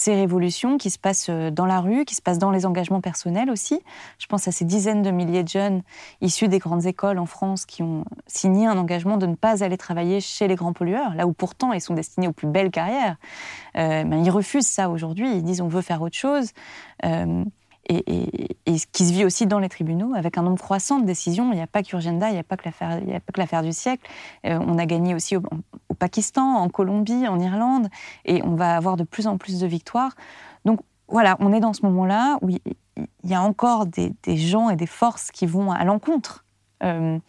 [0.00, 3.02] ces révolutions qui se passent euh, dans la rue, qui se passent dans les engagements
[3.02, 3.82] personnels aussi.
[4.18, 5.82] Je pense à ces dizaines de milliers de jeunes
[6.22, 9.76] issus des grandes écoles en France qui ont signé un engagement de ne pas aller
[9.76, 13.16] travailler chez les grands pollueurs, là où pourtant ils sont destinés aux plus belles carrières.
[13.76, 16.52] Euh, ben, ils refusent ça aujourd'hui, ils disent on veut faire autre chose.
[17.04, 17.44] Euh,
[17.90, 21.52] et, ce qui se vit aussi dans les tribunaux, avec un nombre croissant de décisions.
[21.52, 22.68] Il n'y a pas qu'Urgenda, il n'y a pas que
[23.36, 24.08] l'affaire du siècle.
[24.46, 25.42] Euh, on a gagné aussi au,
[25.98, 27.88] Pakistan, en Colombie, en Irlande,
[28.24, 30.14] et on va avoir de plus en plus de victoires.
[30.64, 32.60] Donc voilà, on est dans ce moment-là où il
[33.24, 36.44] y a encore des, gens et des forces qui vont à l'encontre
[36.82, 37.20] de,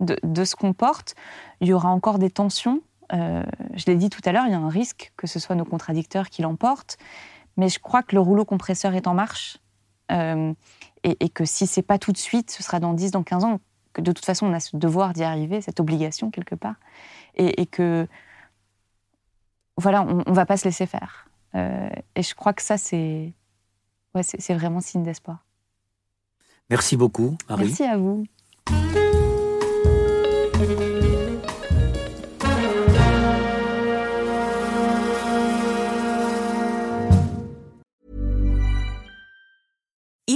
[0.00, 1.14] de, ce qu'on porte.
[1.60, 2.82] Il y aura encore des tensions.
[3.10, 5.64] je l'ai dit tout à l'heure, il y a un risque que ce soit nos
[5.64, 6.98] contradicteurs qui l'emportent.
[7.56, 9.58] Mais je crois que le rouleau compresseur est en marche.
[10.10, 13.44] Et, et, que si c'est pas tout de suite, ce sera dans 10, dans 15
[13.44, 13.60] ans.
[13.92, 16.76] Que de toute façon, on a ce devoir d'y arriver, cette obligation quelque part.
[17.36, 18.06] Et, et que,
[19.76, 21.28] voilà, on ne va pas se laisser faire.
[21.54, 23.32] et je crois que ça, c'est
[24.14, 25.44] ouais, c'est vraiment signe d'espoir.
[26.68, 27.64] Merci beaucoup, Marie.
[27.64, 28.24] Merci à vous.